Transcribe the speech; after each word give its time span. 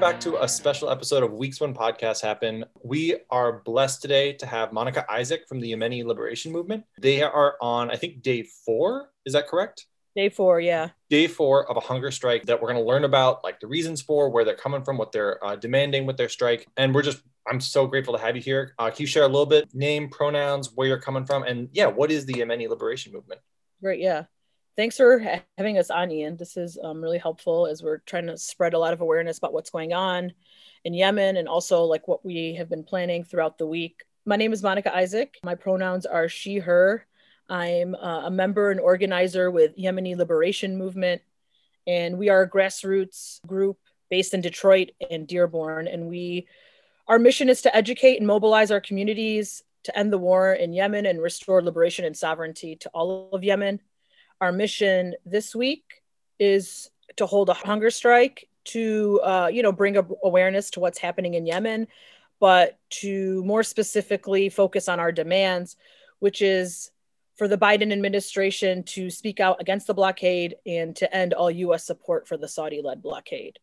back 0.00 0.18
to 0.18 0.42
a 0.42 0.48
special 0.48 0.88
episode 0.88 1.22
of 1.22 1.34
Weeks 1.34 1.60
One 1.60 1.74
Podcast 1.74 2.22
Happen. 2.22 2.64
We 2.82 3.16
are 3.28 3.60
blessed 3.60 4.00
today 4.00 4.32
to 4.32 4.46
have 4.46 4.72
Monica 4.72 5.04
Isaac 5.12 5.46
from 5.46 5.60
the 5.60 5.70
Yemeni 5.72 6.06
Liberation 6.06 6.52
Movement. 6.52 6.84
They 6.98 7.22
are 7.22 7.56
on, 7.60 7.90
I 7.90 7.96
think, 7.96 8.22
day 8.22 8.44
four. 8.64 9.10
Is 9.26 9.34
that 9.34 9.46
correct? 9.46 9.84
Day 10.16 10.30
four, 10.30 10.58
yeah. 10.58 10.88
Day 11.10 11.26
four 11.26 11.70
of 11.70 11.76
a 11.76 11.80
hunger 11.80 12.10
strike 12.10 12.46
that 12.46 12.62
we're 12.62 12.72
going 12.72 12.82
to 12.82 12.88
learn 12.88 13.04
about, 13.04 13.44
like 13.44 13.60
the 13.60 13.66
reasons 13.66 14.00
for, 14.00 14.30
where 14.30 14.42
they're 14.42 14.54
coming 14.54 14.82
from, 14.82 14.96
what 14.96 15.12
they're 15.12 15.44
uh, 15.44 15.54
demanding 15.56 16.06
with 16.06 16.16
their 16.16 16.30
strike. 16.30 16.66
And 16.78 16.94
we're 16.94 17.02
just, 17.02 17.20
I'm 17.46 17.60
so 17.60 17.86
grateful 17.86 18.14
to 18.14 18.20
have 18.20 18.34
you 18.36 18.42
here. 18.42 18.72
Uh, 18.78 18.88
can 18.88 19.02
you 19.02 19.06
share 19.06 19.24
a 19.24 19.28
little 19.28 19.44
bit, 19.44 19.68
name, 19.74 20.08
pronouns, 20.08 20.72
where 20.74 20.88
you're 20.88 20.98
coming 20.98 21.26
from? 21.26 21.42
And 21.42 21.68
yeah, 21.74 21.88
what 21.88 22.10
is 22.10 22.24
the 22.24 22.32
Yemeni 22.32 22.70
Liberation 22.70 23.12
Movement? 23.12 23.42
Great, 23.82 24.00
yeah 24.00 24.24
thanks 24.76 24.96
for 24.96 25.22
having 25.56 25.78
us 25.78 25.90
on, 25.90 26.10
Ian. 26.10 26.36
This 26.36 26.56
is 26.56 26.78
um, 26.82 27.02
really 27.02 27.18
helpful 27.18 27.66
as 27.66 27.82
we're 27.82 27.98
trying 27.98 28.26
to 28.26 28.38
spread 28.38 28.74
a 28.74 28.78
lot 28.78 28.92
of 28.92 29.00
awareness 29.00 29.38
about 29.38 29.52
what's 29.52 29.70
going 29.70 29.92
on 29.92 30.32
in 30.84 30.94
Yemen 30.94 31.36
and 31.36 31.48
also 31.48 31.84
like 31.84 32.08
what 32.08 32.24
we 32.24 32.54
have 32.54 32.68
been 32.68 32.84
planning 32.84 33.24
throughout 33.24 33.58
the 33.58 33.66
week. 33.66 34.02
My 34.24 34.36
name 34.36 34.52
is 34.52 34.62
Monica 34.62 34.94
Isaac. 34.94 35.38
My 35.44 35.54
pronouns 35.54 36.06
are 36.06 36.28
she, 36.28 36.58
her. 36.58 37.06
I'm 37.48 37.94
uh, 37.94 38.26
a 38.26 38.30
member 38.30 38.70
and 38.70 38.80
organizer 38.80 39.50
with 39.50 39.76
Yemeni 39.76 40.16
Liberation 40.16 40.78
Movement, 40.78 41.20
and 41.86 42.16
we 42.16 42.28
are 42.28 42.42
a 42.42 42.50
grassroots 42.50 43.44
group 43.46 43.78
based 44.08 44.34
in 44.34 44.40
Detroit 44.40 44.90
and 45.10 45.26
Dearborn. 45.26 45.88
And 45.88 46.08
we, 46.08 46.46
our 47.08 47.18
mission 47.18 47.48
is 47.48 47.62
to 47.62 47.74
educate 47.74 48.18
and 48.18 48.26
mobilize 48.26 48.70
our 48.70 48.80
communities 48.80 49.62
to 49.84 49.98
end 49.98 50.12
the 50.12 50.18
war 50.18 50.52
in 50.52 50.72
Yemen 50.72 51.06
and 51.06 51.20
restore 51.20 51.62
liberation 51.62 52.04
and 52.04 52.16
sovereignty 52.16 52.76
to 52.76 52.88
all 52.90 53.30
of 53.32 53.42
Yemen 53.42 53.80
our 54.40 54.52
mission 54.52 55.14
this 55.24 55.54
week 55.54 56.02
is 56.38 56.90
to 57.16 57.26
hold 57.26 57.48
a 57.48 57.54
hunger 57.54 57.90
strike 57.90 58.48
to 58.64 59.20
uh, 59.22 59.50
you 59.52 59.62
know 59.62 59.72
bring 59.72 59.96
awareness 60.24 60.70
to 60.70 60.80
what's 60.80 60.98
happening 60.98 61.34
in 61.34 61.46
yemen 61.46 61.86
but 62.38 62.78
to 62.88 63.44
more 63.44 63.62
specifically 63.62 64.48
focus 64.48 64.88
on 64.88 65.00
our 65.00 65.12
demands 65.12 65.76
which 66.18 66.42
is 66.42 66.90
for 67.36 67.48
the 67.48 67.58
biden 67.58 67.92
administration 67.92 68.82
to 68.82 69.10
speak 69.10 69.40
out 69.40 69.60
against 69.60 69.86
the 69.86 69.94
blockade 69.94 70.56
and 70.66 70.94
to 70.96 71.14
end 71.14 71.32
all 71.32 71.50
us 71.72 71.84
support 71.84 72.28
for 72.28 72.36
the 72.36 72.48
saudi-led 72.48 73.02
blockade. 73.02 73.58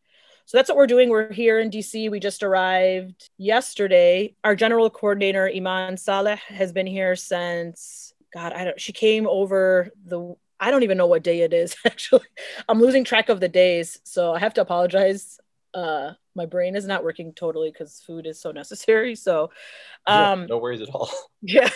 So 0.46 0.56
that's 0.56 0.68
what 0.68 0.78
we're 0.78 0.86
doing. 0.86 1.10
We're 1.10 1.32
here 1.32 1.60
in 1.60 1.70
dc 1.70 2.10
we 2.10 2.18
just 2.18 2.42
arrived 2.42 3.30
yesterday. 3.38 4.34
Our 4.42 4.56
general 4.56 4.90
coordinator 4.90 5.48
iman 5.54 5.96
saleh 5.96 6.40
has 6.48 6.72
been 6.72 6.86
here 6.86 7.14
since 7.14 8.12
god 8.32 8.52
i 8.52 8.64
don't 8.64 8.80
she 8.80 8.92
came 8.92 9.26
over 9.26 9.90
the 10.04 10.36
I 10.60 10.70
don't 10.70 10.82
even 10.82 10.98
know 10.98 11.06
what 11.06 11.22
day 11.22 11.40
it 11.40 11.52
is 11.52 11.76
actually. 11.86 12.26
I'm 12.68 12.80
losing 12.80 13.04
track 13.04 13.28
of 13.28 13.40
the 13.40 13.48
days, 13.48 13.98
so 14.04 14.34
I 14.34 14.38
have 14.38 14.54
to 14.54 14.60
apologize. 14.60 15.38
Uh, 15.74 16.12
my 16.34 16.46
brain 16.46 16.76
is 16.76 16.86
not 16.86 17.04
working 17.04 17.32
totally 17.32 17.70
because 17.70 18.02
food 18.06 18.26
is 18.26 18.40
so 18.40 18.52
necessary. 18.62 19.14
So, 19.14 19.50
um, 20.06 20.40
yeah, 20.40 20.46
no 20.46 20.58
worries 20.58 20.80
at 20.80 20.90
all. 20.90 21.10
Yeah, 21.40 21.70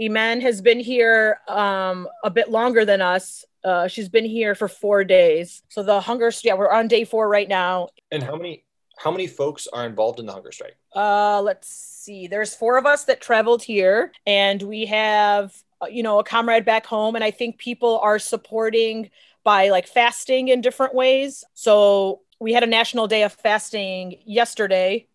Iman 0.00 0.40
has 0.42 0.60
been 0.60 0.78
here 0.78 1.40
um, 1.48 2.06
a 2.22 2.30
bit 2.30 2.50
longer 2.50 2.84
than 2.84 3.00
us. 3.00 3.44
Uh, 3.64 3.88
she's 3.88 4.08
been 4.08 4.24
here 4.24 4.54
for 4.54 4.68
four 4.68 5.04
days. 5.04 5.62
So 5.68 5.82
the 5.82 6.00
hunger, 6.00 6.30
yeah, 6.42 6.54
we're 6.54 6.70
on 6.70 6.88
day 6.88 7.04
four 7.04 7.28
right 7.28 7.48
now. 7.48 7.88
And 8.10 8.22
how 8.22 8.36
many 8.36 8.64
how 8.98 9.10
many 9.10 9.26
folks 9.26 9.66
are 9.72 9.86
involved 9.86 10.20
in 10.20 10.26
the 10.26 10.32
hunger 10.32 10.52
strike? 10.52 10.76
Uh, 10.94 11.40
let's 11.42 11.68
see. 11.68 12.26
There's 12.26 12.54
four 12.54 12.76
of 12.76 12.86
us 12.86 13.04
that 13.04 13.20
traveled 13.20 13.62
here, 13.62 14.12
and 14.26 14.62
we 14.62 14.86
have 14.86 15.54
you 15.90 16.02
know 16.02 16.18
a 16.18 16.24
comrade 16.24 16.64
back 16.64 16.86
home. 16.86 17.14
And 17.14 17.24
i 17.24 17.30
think 17.30 17.58
people 17.58 17.98
are 18.00 18.18
supporting 18.18 19.10
by 19.44 19.70
like 19.70 19.86
fasting 19.86 20.48
in 20.48 20.60
different 20.60 20.94
ways. 20.94 21.44
So 21.54 22.20
we 22.40 22.52
had 22.52 22.62
a 22.62 22.66
national 22.66 23.08
day 23.08 23.22
of 23.22 23.32
fasting 23.32 24.18
yesterday. 24.24 25.06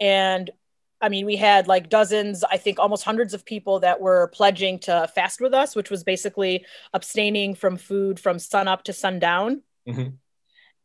And 0.00 0.50
i 1.00 1.08
mean 1.10 1.26
we 1.26 1.36
had 1.36 1.68
like 1.68 1.90
dozens 1.90 2.42
i 2.44 2.56
think 2.56 2.78
almost 2.78 3.04
hundreds 3.04 3.34
of 3.34 3.44
people 3.44 3.80
that 3.80 4.00
were 4.00 4.28
pledging 4.28 4.78
to 4.78 5.06
fast 5.14 5.42
with 5.42 5.52
us 5.52 5.76
which 5.76 5.90
was 5.90 6.02
basically 6.02 6.64
abstaining 6.94 7.54
from 7.54 7.76
food 7.76 8.18
from 8.18 8.38
sun 8.38 8.66
up 8.66 8.82
to 8.82 8.92
sundown. 8.94 9.62
Mm-hmm. 9.86 10.16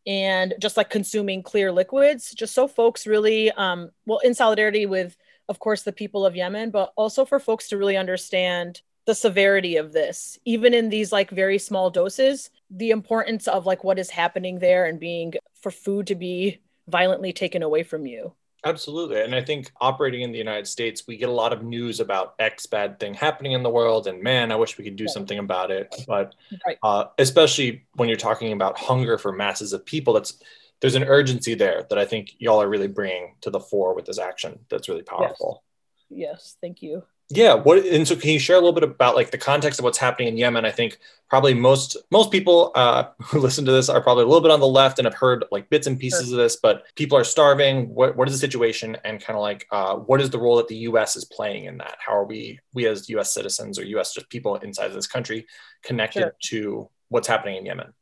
and 0.05 0.53
just 0.59 0.77
like 0.77 0.89
consuming 0.91 1.41
clear 1.41 1.71
liquids. 1.71 2.33
Just 2.33 2.53
so 2.53 2.67
folks 2.67 3.07
really 3.07 3.51
um, 3.51 3.89
well 4.05 4.19
in 4.19 4.33
solidarity 4.33 4.85
with 4.85 5.15
of 5.49 5.57
course 5.59 5.83
the 5.83 5.91
people 5.91 6.25
of 6.25 6.35
yemen 6.35 6.69
but 6.71 6.93
also 6.95 7.25
for 7.25 7.39
folks 7.39 7.69
to 7.69 7.77
really 7.77 7.97
understand 7.97 8.81
the 9.05 9.15
severity 9.15 9.77
of 9.77 9.91
this 9.91 10.37
even 10.45 10.73
in 10.73 10.89
these 10.89 11.11
like 11.11 11.29
very 11.31 11.57
small 11.57 11.89
doses 11.89 12.49
the 12.69 12.91
importance 12.91 13.47
of 13.47 13.65
like 13.65 13.83
what 13.83 13.99
is 13.99 14.09
happening 14.09 14.59
there 14.59 14.85
and 14.85 14.99
being 14.99 15.33
for 15.59 15.71
food 15.71 16.07
to 16.07 16.15
be 16.15 16.59
violently 16.87 17.33
taken 17.33 17.63
away 17.63 17.83
from 17.83 18.05
you. 18.05 18.33
Absolutely. 18.63 19.21
And 19.21 19.33
i 19.33 19.41
think 19.41 19.71
operating 19.81 20.21
in 20.21 20.31
the 20.31 20.37
united 20.37 20.67
states 20.67 21.07
we 21.07 21.17
get 21.17 21.29
a 21.29 21.31
lot 21.31 21.51
of 21.51 21.63
news 21.63 21.99
about 21.99 22.35
x 22.37 22.67
bad 22.67 22.99
thing 22.99 23.15
happening 23.15 23.53
in 23.53 23.63
the 23.63 23.69
world 23.69 24.05
and 24.05 24.21
man 24.21 24.51
i 24.51 24.55
wish 24.55 24.77
we 24.77 24.83
could 24.83 24.95
do 24.95 25.07
something 25.07 25.39
about 25.39 25.71
it. 25.71 25.95
But 26.07 26.35
right. 26.65 26.77
uh, 26.83 27.05
especially 27.17 27.85
when 27.93 28.07
you're 28.07 28.17
talking 28.17 28.53
about 28.53 28.77
hunger 28.77 29.17
for 29.17 29.31
masses 29.31 29.73
of 29.73 29.83
people 29.83 30.13
that's 30.13 30.39
there's 30.79 30.95
an 30.95 31.03
urgency 31.03 31.55
there 31.55 31.85
that 31.89 31.97
i 31.97 32.05
think 32.05 32.35
y'all 32.37 32.61
are 32.61 32.69
really 32.69 32.87
bringing 32.87 33.35
to 33.41 33.49
the 33.49 33.59
fore 33.59 33.95
with 33.95 34.05
this 34.05 34.19
action 34.19 34.59
that's 34.69 34.87
really 34.87 35.03
powerful. 35.03 35.63
Yes, 36.09 36.19
yes. 36.19 36.57
Thank 36.61 36.83
you 36.83 37.03
yeah 37.31 37.53
what 37.53 37.85
and 37.85 38.07
so 38.07 38.15
can 38.15 38.29
you 38.29 38.39
share 38.39 38.55
a 38.55 38.59
little 38.59 38.73
bit 38.73 38.83
about 38.83 39.15
like 39.15 39.31
the 39.31 39.37
context 39.37 39.79
of 39.79 39.83
what's 39.83 39.97
happening 39.97 40.27
in 40.27 40.37
yemen 40.37 40.65
i 40.65 40.71
think 40.71 40.99
probably 41.29 41.53
most 41.53 41.95
most 42.11 42.31
people 42.31 42.71
uh, 42.75 43.05
who 43.21 43.39
listen 43.39 43.65
to 43.65 43.71
this 43.71 43.89
are 43.89 44.01
probably 44.01 44.23
a 44.23 44.27
little 44.27 44.41
bit 44.41 44.51
on 44.51 44.59
the 44.59 44.67
left 44.67 44.99
and 44.99 45.05
have 45.05 45.13
heard 45.13 45.45
like 45.51 45.69
bits 45.69 45.87
and 45.87 45.99
pieces 45.99 46.27
sure. 46.27 46.33
of 46.33 46.43
this 46.43 46.57
but 46.57 46.83
people 46.95 47.17
are 47.17 47.23
starving 47.23 47.93
what, 47.93 48.15
what 48.15 48.27
is 48.27 48.33
the 48.33 48.39
situation 48.39 48.97
and 49.03 49.21
kind 49.21 49.37
of 49.37 49.41
like 49.41 49.65
uh, 49.71 49.95
what 49.95 50.21
is 50.21 50.29
the 50.29 50.39
role 50.39 50.57
that 50.57 50.67
the 50.67 50.75
us 50.75 51.15
is 51.15 51.25
playing 51.25 51.65
in 51.65 51.77
that 51.77 51.95
how 52.05 52.13
are 52.13 52.25
we 52.25 52.59
we 52.73 52.85
as 52.87 53.09
us 53.09 53.33
citizens 53.33 53.79
or 53.79 53.83
us 53.83 54.13
just 54.13 54.29
people 54.29 54.55
inside 54.57 54.87
of 54.87 54.93
this 54.93 55.07
country 55.07 55.45
connected 55.83 56.19
sure. 56.19 56.35
to 56.41 56.89
what's 57.09 57.27
happening 57.27 57.57
in 57.57 57.65
yemen 57.65 57.93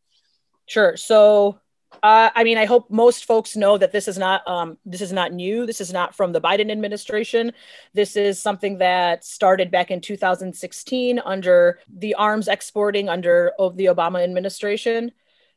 sure 0.67 0.97
so 0.97 1.59
uh, 2.04 2.30
I 2.34 2.44
mean, 2.44 2.58
I 2.58 2.66
hope 2.66 2.90
most 2.90 3.26
folks 3.26 3.56
know 3.56 3.78
that 3.78 3.92
this 3.92 4.08
is 4.08 4.18
not 4.18 4.48
um, 4.48 4.78
this 4.86 5.02
is 5.02 5.12
not 5.12 5.34
new. 5.34 5.66
This 5.66 5.82
is 5.82 5.92
not 5.92 6.16
from 6.16 6.32
the 6.32 6.40
Biden 6.40 6.72
administration. 6.72 7.52
This 7.94 8.16
is 8.16 8.40
something 8.40 8.78
that 8.78 9.26
started 9.26 9.70
back 9.72 9.92
in 9.92 10.00
2016 10.00 11.20
under 11.26 11.80
the 11.90 12.14
arms 12.16 12.48
exporting 12.48 13.10
under 13.10 13.52
of 13.60 13.76
the 13.76 13.86
Obama 13.86 14.24
administration. 14.24 15.12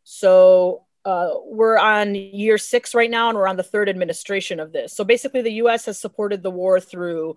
So 0.04 0.84
uh, 1.04 1.30
we're 1.44 1.78
on 1.78 2.14
year 2.14 2.58
six 2.58 2.94
right 2.94 3.10
now, 3.10 3.28
and 3.28 3.38
we're 3.38 3.48
on 3.48 3.56
the 3.56 3.62
third 3.62 3.88
administration 3.88 4.58
of 4.58 4.72
this. 4.72 4.92
So 4.92 5.04
basically, 5.04 5.42
the 5.42 5.52
U.S. 5.54 5.84
has 5.86 5.98
supported 5.98 6.42
the 6.42 6.50
war 6.50 6.80
through 6.80 7.36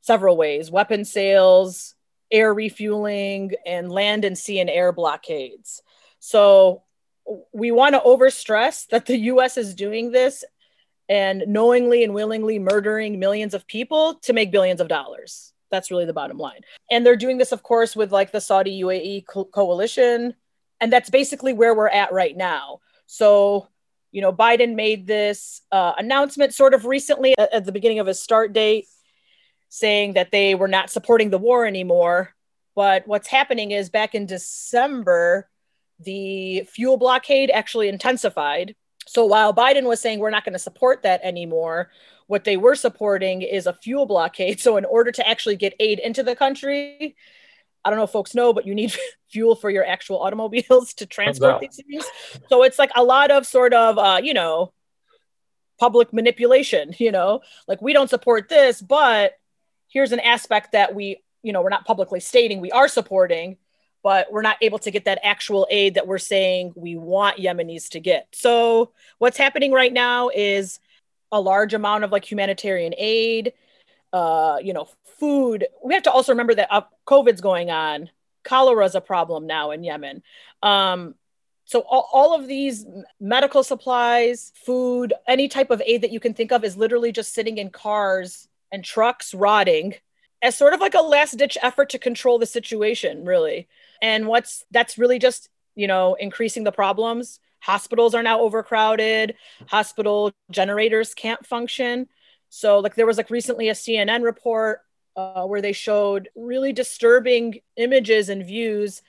several 0.00 0.36
ways: 0.36 0.70
weapon 0.70 1.04
sales, 1.04 1.94
air 2.30 2.54
refueling, 2.54 3.52
and 3.66 3.90
land 3.92 4.24
and 4.24 4.38
sea 4.38 4.60
and 4.60 4.70
air 4.70 4.92
blockades. 4.92 5.82
So 6.20 6.84
we 7.52 7.70
want 7.70 7.94
to 7.94 8.00
overstress 8.00 8.86
that 8.88 9.06
the 9.06 9.18
US 9.18 9.56
is 9.56 9.74
doing 9.74 10.10
this 10.12 10.44
and 11.08 11.44
knowingly 11.46 12.04
and 12.04 12.14
willingly 12.14 12.58
murdering 12.58 13.18
millions 13.18 13.54
of 13.54 13.66
people 13.66 14.14
to 14.22 14.32
make 14.32 14.52
billions 14.52 14.80
of 14.80 14.88
dollars. 14.88 15.52
That's 15.70 15.90
really 15.90 16.06
the 16.06 16.12
bottom 16.12 16.38
line. 16.38 16.60
And 16.90 17.04
they're 17.04 17.16
doing 17.16 17.38
this, 17.38 17.52
of 17.52 17.62
course, 17.62 17.94
with 17.94 18.12
like 18.12 18.32
the 18.32 18.40
Saudi 18.40 18.82
UAE 18.82 19.26
co- 19.26 19.44
coalition. 19.44 20.34
And 20.80 20.92
that's 20.92 21.10
basically 21.10 21.52
where 21.52 21.74
we're 21.74 21.88
at 21.88 22.12
right 22.12 22.36
now. 22.36 22.80
So, 23.06 23.68
you 24.12 24.22
know, 24.22 24.32
Biden 24.32 24.74
made 24.74 25.06
this 25.06 25.62
uh, 25.72 25.92
announcement 25.98 26.54
sort 26.54 26.74
of 26.74 26.84
recently 26.84 27.34
at, 27.38 27.52
at 27.52 27.64
the 27.64 27.72
beginning 27.72 27.98
of 27.98 28.06
his 28.06 28.22
start 28.22 28.52
date 28.52 28.86
saying 29.68 30.14
that 30.14 30.30
they 30.30 30.54
were 30.54 30.68
not 30.68 30.90
supporting 30.90 31.30
the 31.30 31.38
war 31.38 31.66
anymore. 31.66 32.34
But 32.74 33.06
what's 33.06 33.28
happening 33.28 33.72
is 33.72 33.90
back 33.90 34.14
in 34.14 34.26
December, 34.26 35.48
the 36.00 36.62
fuel 36.70 36.96
blockade 36.96 37.50
actually 37.50 37.88
intensified. 37.88 38.74
So 39.06 39.24
while 39.24 39.54
Biden 39.54 39.84
was 39.84 40.00
saying 40.00 40.18
we're 40.18 40.30
not 40.30 40.44
going 40.44 40.52
to 40.52 40.58
support 40.58 41.02
that 41.02 41.20
anymore, 41.22 41.90
what 42.26 42.44
they 42.44 42.56
were 42.56 42.74
supporting 42.74 43.42
is 43.42 43.66
a 43.66 43.72
fuel 43.72 44.06
blockade. 44.06 44.60
So 44.68 44.76
in 44.76 44.84
order 44.84 45.10
to 45.12 45.28
actually 45.28 45.56
get 45.56 45.74
aid 45.80 45.98
into 45.98 46.22
the 46.22 46.36
country, 46.36 47.16
I 47.84 47.90
don't 47.90 47.98
know 47.98 48.04
if 48.04 48.10
folks 48.10 48.34
know, 48.34 48.52
but 48.52 48.66
you 48.66 48.74
need 48.74 48.94
fuel 49.30 49.56
for 49.56 49.70
your 49.70 49.84
actual 49.84 50.20
automobiles 50.20 50.94
to 50.98 51.06
transport 51.06 51.60
these 51.60 51.80
things. 51.88 52.04
So 52.48 52.62
it's 52.62 52.78
like 52.78 52.90
a 52.94 53.02
lot 53.02 53.30
of 53.30 53.46
sort 53.46 53.72
of, 53.72 53.98
uh, 53.98 54.20
you 54.22 54.34
know, 54.34 54.72
public 55.80 56.12
manipulation, 56.12 56.94
you 56.98 57.12
know, 57.12 57.40
like 57.66 57.80
we 57.80 57.92
don't 57.92 58.10
support 58.10 58.48
this, 58.48 58.82
but 58.82 59.32
here's 59.88 60.12
an 60.12 60.20
aspect 60.20 60.72
that 60.72 60.94
we, 60.94 61.22
you 61.42 61.52
know, 61.52 61.62
we're 61.62 61.70
not 61.70 61.86
publicly 61.86 62.20
stating 62.20 62.60
we 62.60 62.72
are 62.72 62.88
supporting 62.88 63.56
but 64.08 64.22
we're 64.32 64.48
not 64.50 64.56
able 64.66 64.80
to 64.86 64.90
get 64.90 65.04
that 65.04 65.20
actual 65.22 65.62
aid 65.70 65.92
that 65.96 66.06
we're 66.06 66.26
saying 66.34 66.64
we 66.86 66.96
want 66.96 67.36
Yemenis 67.36 67.90
to 67.90 68.00
get. 68.00 68.26
So 68.32 68.92
what's 69.18 69.36
happening 69.36 69.70
right 69.80 69.92
now 69.92 70.30
is 70.34 70.80
a 71.30 71.40
large 71.52 71.74
amount 71.74 72.04
of 72.04 72.10
like 72.10 72.24
humanitarian 72.24 72.94
aid, 72.96 73.52
uh, 74.14 74.56
you 74.66 74.72
know, 74.72 74.88
food. 75.20 75.66
We 75.84 75.92
have 75.92 76.04
to 76.04 76.10
also 76.16 76.32
remember 76.32 76.54
that 76.54 76.72
uh, 76.76 76.86
COVID's 77.06 77.42
going 77.42 77.68
on. 77.70 78.08
Cholera 78.44 78.86
is 78.86 78.94
a 78.94 79.02
problem 79.12 79.46
now 79.46 79.72
in 79.72 79.84
Yemen. 79.84 80.22
Um, 80.62 81.14
So 81.66 81.80
all, 81.80 82.08
all 82.18 82.30
of 82.38 82.48
these 82.48 82.86
medical 83.20 83.62
supplies, 83.62 84.52
food, 84.64 85.12
any 85.26 85.48
type 85.48 85.70
of 85.70 85.82
aid 85.84 86.00
that 86.00 86.12
you 86.14 86.20
can 86.26 86.32
think 86.32 86.50
of 86.50 86.64
is 86.64 86.78
literally 86.78 87.12
just 87.12 87.34
sitting 87.34 87.58
in 87.58 87.68
cars 87.68 88.48
and 88.72 88.82
trucks 88.82 89.34
rotting 89.34 89.88
as 90.42 90.56
sort 90.56 90.74
of 90.74 90.80
like 90.80 90.94
a 90.94 91.00
last 91.00 91.36
ditch 91.36 91.58
effort 91.62 91.90
to 91.90 91.98
control 91.98 92.38
the 92.38 92.46
situation, 92.46 93.24
really. 93.24 93.68
And 94.00 94.26
what's 94.26 94.64
that's 94.70 94.98
really 94.98 95.18
just, 95.18 95.48
you 95.74 95.86
know, 95.86 96.14
increasing 96.14 96.64
the 96.64 96.72
problems. 96.72 97.40
Hospitals 97.60 98.14
are 98.14 98.22
now 98.22 98.40
overcrowded, 98.40 99.34
hospital 99.66 100.32
generators 100.50 101.12
can't 101.14 101.44
function. 101.44 102.08
So, 102.50 102.78
like, 102.78 102.94
there 102.94 103.06
was 103.06 103.16
like 103.16 103.30
recently 103.30 103.68
a 103.68 103.74
CNN 103.74 104.22
report 104.22 104.82
uh, 105.16 105.44
where 105.44 105.60
they 105.60 105.72
showed 105.72 106.28
really 106.36 106.72
disturbing 106.72 107.60
images 107.76 108.28
and 108.28 108.46
views 108.46 109.02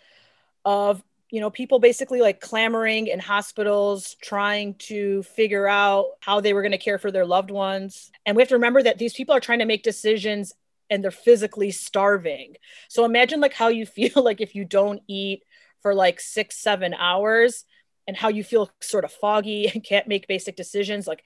of 0.65 1.03
you 1.29 1.39
know 1.39 1.51
people 1.51 1.77
basically 1.77 2.19
like 2.19 2.41
clamoring 2.41 3.05
in 3.05 3.19
hospitals 3.19 4.15
trying 4.21 4.73
to 4.73 5.21
figure 5.23 5.67
out 5.67 6.07
how 6.19 6.41
they 6.41 6.53
were 6.53 6.63
going 6.63 6.71
to 6.71 6.79
care 6.79 6.97
for 6.97 7.11
their 7.11 7.25
loved 7.25 7.51
ones 7.51 8.11
and 8.25 8.35
we 8.35 8.41
have 8.41 8.49
to 8.49 8.55
remember 8.55 8.81
that 8.81 8.97
these 8.97 9.13
people 9.13 9.35
are 9.35 9.39
trying 9.39 9.59
to 9.59 9.65
make 9.65 9.83
decisions 9.83 10.55
and 10.89 11.03
they're 11.03 11.11
physically 11.11 11.71
starving. 11.71 12.55
So 12.87 13.05
imagine 13.05 13.39
like 13.39 13.53
how 13.53 13.67
you 13.67 13.85
feel 13.85 14.11
like 14.23 14.41
if 14.41 14.55
you 14.55 14.65
don't 14.65 15.01
eat 15.07 15.43
for 15.81 15.93
like 15.93 16.19
six 16.19 16.57
seven 16.57 16.93
hours 16.93 17.65
and 18.07 18.17
how 18.17 18.29
you 18.29 18.43
feel 18.43 18.69
sort 18.81 19.05
of 19.05 19.11
foggy 19.11 19.67
and 19.73 19.83
can't 19.83 20.07
make 20.07 20.27
basic 20.27 20.55
decisions. 20.55 21.07
Like 21.07 21.23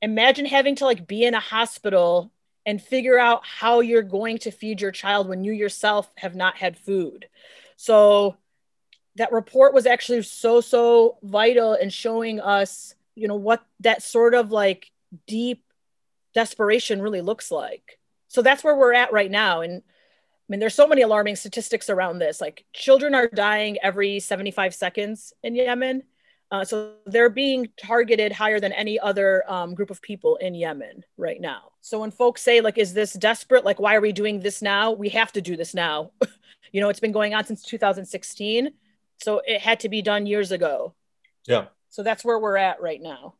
imagine 0.00 0.46
having 0.46 0.76
to 0.76 0.84
like 0.84 1.06
be 1.06 1.24
in 1.24 1.34
a 1.34 1.40
hospital 1.40 2.32
and 2.64 2.80
figure 2.80 3.18
out 3.18 3.44
how 3.44 3.80
you're 3.80 4.02
going 4.02 4.38
to 4.38 4.50
feed 4.50 4.80
your 4.80 4.92
child 4.92 5.28
when 5.28 5.44
you 5.44 5.52
yourself 5.52 6.10
have 6.16 6.34
not 6.34 6.56
had 6.56 6.78
food. 6.78 7.26
So 7.76 8.36
that 9.16 9.32
report 9.32 9.74
was 9.74 9.86
actually 9.86 10.22
so 10.22 10.60
so 10.60 11.18
vital 11.22 11.74
in 11.74 11.90
showing 11.90 12.40
us 12.40 12.94
you 13.14 13.28
know 13.28 13.36
what 13.36 13.64
that 13.80 14.02
sort 14.02 14.34
of 14.34 14.50
like 14.50 14.90
deep 15.26 15.64
desperation 16.34 17.02
really 17.02 17.20
looks 17.20 17.50
like 17.50 17.98
so 18.32 18.42
that's 18.42 18.64
where 18.64 18.76
we're 18.76 18.94
at 18.94 19.12
right 19.12 19.30
now 19.30 19.60
and 19.60 19.82
i 19.82 20.46
mean 20.48 20.58
there's 20.58 20.74
so 20.74 20.86
many 20.86 21.02
alarming 21.02 21.36
statistics 21.36 21.90
around 21.90 22.18
this 22.18 22.40
like 22.40 22.64
children 22.72 23.14
are 23.14 23.28
dying 23.28 23.78
every 23.82 24.18
75 24.18 24.74
seconds 24.74 25.32
in 25.42 25.54
yemen 25.54 26.02
uh, 26.52 26.62
so 26.62 26.92
they're 27.06 27.30
being 27.30 27.66
targeted 27.78 28.30
higher 28.30 28.60
than 28.60 28.72
any 28.72 29.00
other 29.00 29.42
um, 29.50 29.74
group 29.74 29.90
of 29.90 30.02
people 30.02 30.36
in 30.36 30.54
Yemen 30.54 31.02
right 31.16 31.40
now. 31.40 31.70
So 31.80 32.00
when 32.00 32.10
folks 32.10 32.42
say 32.42 32.60
like, 32.60 32.76
"Is 32.76 32.92
this 32.92 33.14
desperate? 33.14 33.64
Like, 33.64 33.80
why 33.80 33.94
are 33.94 34.02
we 34.02 34.12
doing 34.12 34.38
this 34.38 34.60
now?" 34.60 34.92
We 34.92 35.08
have 35.08 35.32
to 35.32 35.40
do 35.40 35.56
this 35.56 35.72
now. 35.72 36.10
you 36.72 36.82
know, 36.82 36.90
it's 36.90 37.00
been 37.00 37.10
going 37.10 37.34
on 37.34 37.46
since 37.46 37.62
2016. 37.62 38.70
So 39.22 39.40
it 39.46 39.62
had 39.62 39.80
to 39.80 39.88
be 39.88 40.02
done 40.02 40.26
years 40.26 40.52
ago. 40.52 40.92
Yeah. 41.46 41.66
So 41.88 42.02
that's 42.02 42.22
where 42.22 42.38
we're 42.38 42.58
at 42.58 42.82
right 42.82 43.00
now. 43.00 43.34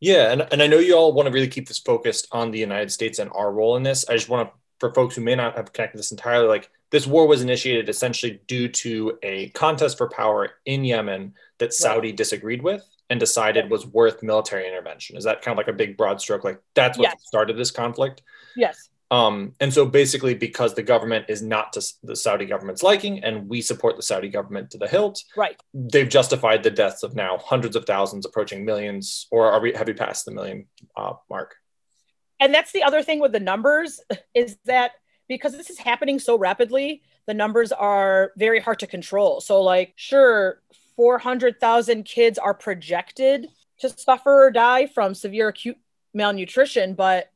Yeah, 0.00 0.32
and, 0.32 0.46
and 0.52 0.62
I 0.62 0.66
know 0.66 0.78
you 0.78 0.96
all 0.96 1.12
want 1.12 1.26
to 1.26 1.32
really 1.32 1.48
keep 1.48 1.66
this 1.66 1.78
focused 1.78 2.28
on 2.30 2.50
the 2.50 2.58
United 2.58 2.92
States 2.92 3.18
and 3.18 3.30
our 3.34 3.52
role 3.52 3.76
in 3.76 3.82
this. 3.82 4.08
I 4.08 4.14
just 4.14 4.28
want 4.28 4.48
to, 4.48 4.54
for 4.78 4.94
folks 4.94 5.16
who 5.16 5.22
may 5.22 5.34
not 5.34 5.56
have 5.56 5.72
connected 5.72 5.98
this 5.98 6.12
entirely, 6.12 6.46
like 6.46 6.70
this 6.90 7.06
war 7.06 7.26
was 7.26 7.42
initiated 7.42 7.88
essentially 7.88 8.40
due 8.46 8.68
to 8.68 9.18
a 9.22 9.48
contest 9.50 9.98
for 9.98 10.08
power 10.08 10.50
in 10.66 10.84
Yemen 10.84 11.34
that 11.58 11.74
Saudi 11.74 12.12
disagreed 12.12 12.62
with 12.62 12.82
and 13.10 13.18
decided 13.18 13.70
was 13.70 13.86
worth 13.86 14.22
military 14.22 14.66
intervention. 14.68 15.16
Is 15.16 15.24
that 15.24 15.42
kind 15.42 15.52
of 15.52 15.58
like 15.58 15.72
a 15.72 15.76
big 15.76 15.96
broad 15.96 16.20
stroke? 16.20 16.44
Like 16.44 16.60
that's 16.74 16.96
what 16.96 17.04
yes. 17.04 17.26
started 17.26 17.56
this 17.56 17.70
conflict? 17.70 18.22
Yes. 18.56 18.90
Um, 19.10 19.54
and 19.58 19.72
so 19.72 19.86
basically, 19.86 20.34
because 20.34 20.74
the 20.74 20.82
government 20.82 21.26
is 21.28 21.40
not 21.40 21.72
to 21.72 21.82
the 22.02 22.14
Saudi 22.14 22.44
government's 22.44 22.82
liking, 22.82 23.24
and 23.24 23.48
we 23.48 23.62
support 23.62 23.96
the 23.96 24.02
Saudi 24.02 24.28
government 24.28 24.70
to 24.72 24.78
the 24.78 24.86
hilt, 24.86 25.22
right? 25.34 25.58
They've 25.72 26.08
justified 26.08 26.62
the 26.62 26.70
deaths 26.70 27.02
of 27.02 27.14
now 27.14 27.38
hundreds 27.38 27.74
of 27.74 27.86
thousands, 27.86 28.26
approaching 28.26 28.66
millions, 28.66 29.26
or 29.30 29.50
are 29.50 29.60
we 29.60 29.72
have 29.72 29.86
we 29.86 29.94
passed 29.94 30.26
the 30.26 30.32
million 30.32 30.66
uh, 30.94 31.14
mark? 31.30 31.56
And 32.38 32.52
that's 32.52 32.72
the 32.72 32.82
other 32.82 33.02
thing 33.02 33.18
with 33.18 33.32
the 33.32 33.40
numbers 33.40 34.00
is 34.34 34.58
that 34.66 34.92
because 35.26 35.56
this 35.56 35.70
is 35.70 35.78
happening 35.78 36.18
so 36.18 36.38
rapidly, 36.38 37.02
the 37.26 37.34
numbers 37.34 37.72
are 37.72 38.32
very 38.36 38.60
hard 38.60 38.78
to 38.80 38.86
control. 38.86 39.40
So, 39.40 39.62
like, 39.62 39.94
sure, 39.96 40.60
four 40.96 41.18
hundred 41.18 41.60
thousand 41.60 42.04
kids 42.04 42.38
are 42.38 42.54
projected 42.54 43.48
to 43.80 43.88
suffer 43.88 44.44
or 44.44 44.50
die 44.50 44.86
from 44.86 45.14
severe 45.14 45.48
acute 45.48 45.78
malnutrition, 46.12 46.94
but 46.94 47.30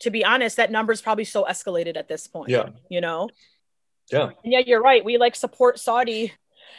to 0.00 0.10
be 0.10 0.24
honest, 0.24 0.56
that 0.56 0.70
number 0.70 0.92
is 0.92 1.00
probably 1.00 1.24
so 1.24 1.44
escalated 1.44 1.96
at 1.96 2.08
this 2.08 2.26
point. 2.26 2.50
Yeah. 2.50 2.70
You 2.88 3.00
know? 3.00 3.30
Yeah. 4.10 4.30
And 4.44 4.52
yeah, 4.52 4.60
you're 4.60 4.82
right. 4.82 5.04
We 5.04 5.18
like 5.18 5.36
support 5.36 5.78
Saudi. 5.78 6.32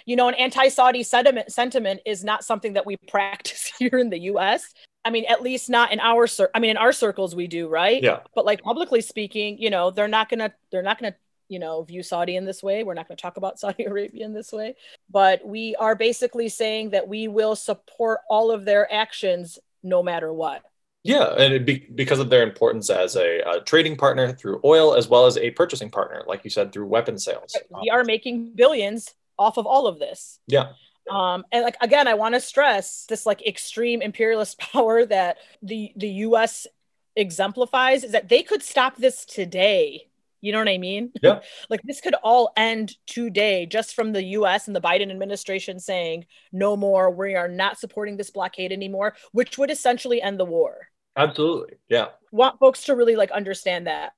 You 0.05 0.15
know, 0.15 0.27
an 0.27 0.35
anti-Saudi 0.35 1.03
sentiment 1.03 1.51
sentiment 1.51 2.01
is 2.05 2.23
not 2.23 2.43
something 2.43 2.73
that 2.73 2.85
we 2.85 2.97
practice 3.07 3.71
here 3.79 3.97
in 3.97 4.09
the 4.09 4.19
US. 4.31 4.73
I 5.03 5.09
mean, 5.09 5.25
at 5.29 5.41
least 5.41 5.69
not 5.69 5.91
in 5.91 5.99
our 5.99 6.27
cir- 6.27 6.51
I 6.53 6.59
mean, 6.59 6.71
in 6.71 6.77
our 6.77 6.91
circles 6.91 7.35
we 7.35 7.47
do, 7.47 7.67
right? 7.67 8.01
Yeah. 8.01 8.19
But 8.35 8.45
like 8.45 8.61
publicly 8.61 9.01
speaking, 9.01 9.57
you 9.57 9.69
know, 9.69 9.91
they're 9.91 10.07
not 10.07 10.29
gonna 10.29 10.53
they're 10.71 10.83
not 10.83 10.99
gonna 10.99 11.15
you 11.49 11.59
know 11.59 11.83
view 11.83 12.03
saudi 12.03 12.35
in 12.35 12.43
this 12.43 12.61
way 12.61 12.83
we're 12.83 12.93
not 12.93 13.07
going 13.07 13.15
to 13.15 13.21
talk 13.21 13.37
about 13.37 13.57
saudi 13.59 13.85
arabia 13.85 14.25
in 14.25 14.33
this 14.33 14.51
way 14.51 14.75
but 15.09 15.45
we 15.47 15.75
are 15.75 15.95
basically 15.95 16.49
saying 16.49 16.89
that 16.89 17.07
we 17.07 17.29
will 17.29 17.55
support 17.55 18.19
all 18.29 18.51
of 18.51 18.65
their 18.65 18.91
actions 18.91 19.57
no 19.81 20.03
matter 20.03 20.33
what 20.33 20.61
yeah, 21.03 21.33
and 21.37 21.65
be, 21.65 21.87
because 21.95 22.19
of 22.19 22.29
their 22.29 22.43
importance 22.43 22.89
as 22.89 23.15
a, 23.15 23.39
a, 23.39 23.61
trading 23.61 23.95
partner 23.95 24.33
through 24.33 24.59
oil, 24.65 24.93
as 24.93 25.07
well 25.07 25.25
as 25.25 25.37
a 25.37 25.51
purchasing 25.51 25.89
partner, 25.89 26.23
like 26.27 26.43
you 26.43 26.49
said, 26.49 26.73
through 26.73 26.87
weapon 26.87 27.17
sales. 27.17 27.55
We 27.81 27.89
are 27.89 28.03
making 28.03 28.53
billions 28.55 29.13
off 29.39 29.57
of 29.57 29.65
all 29.65 29.87
of 29.87 29.99
this. 29.99 30.39
Yeah. 30.47 30.73
Um, 31.09 31.45
and 31.51 31.63
like 31.63 31.77
again, 31.79 32.07
I 32.07 32.15
want 32.15 32.35
to 32.35 32.41
stress 32.41 33.05
this 33.07 33.25
like 33.25 33.45
extreme 33.45 34.01
imperialist 34.01 34.59
power 34.73 35.05
that 35.05 35.37
the 35.61 35.93
the 35.95 36.09
U.S. 36.09 36.67
exemplifies 37.15 38.03
is 38.03 38.11
that 38.11 38.29
they 38.29 38.43
could 38.43 38.63
stop 38.63 38.97
this 38.97 39.25
today. 39.25 40.06
You 40.41 40.51
know 40.51 40.59
what 40.59 40.69
I 40.69 40.77
mean? 40.77 41.11
Yeah. 41.21 41.39
like 41.69 41.81
this 41.83 41.99
could 42.01 42.15
all 42.23 42.51
end 42.55 42.95
today 43.07 43.65
just 43.65 43.95
from 43.95 44.13
the 44.13 44.23
US 44.23 44.67
and 44.67 44.75
the 44.75 44.81
Biden 44.81 45.09
administration 45.09 45.79
saying, 45.79 46.25
no 46.51 46.75
more, 46.77 47.09
we 47.09 47.35
are 47.35 47.47
not 47.47 47.79
supporting 47.79 48.17
this 48.17 48.29
blockade 48.29 48.71
anymore, 48.71 49.15
which 49.31 49.57
would 49.57 49.71
essentially 49.71 50.21
end 50.21 50.39
the 50.39 50.45
war. 50.45 50.87
Absolutely. 51.15 51.77
Yeah. 51.89 52.09
Want 52.31 52.59
folks 52.59 52.83
to 52.85 52.95
really 52.95 53.15
like 53.15 53.31
understand 53.31 53.87
that. 53.87 54.13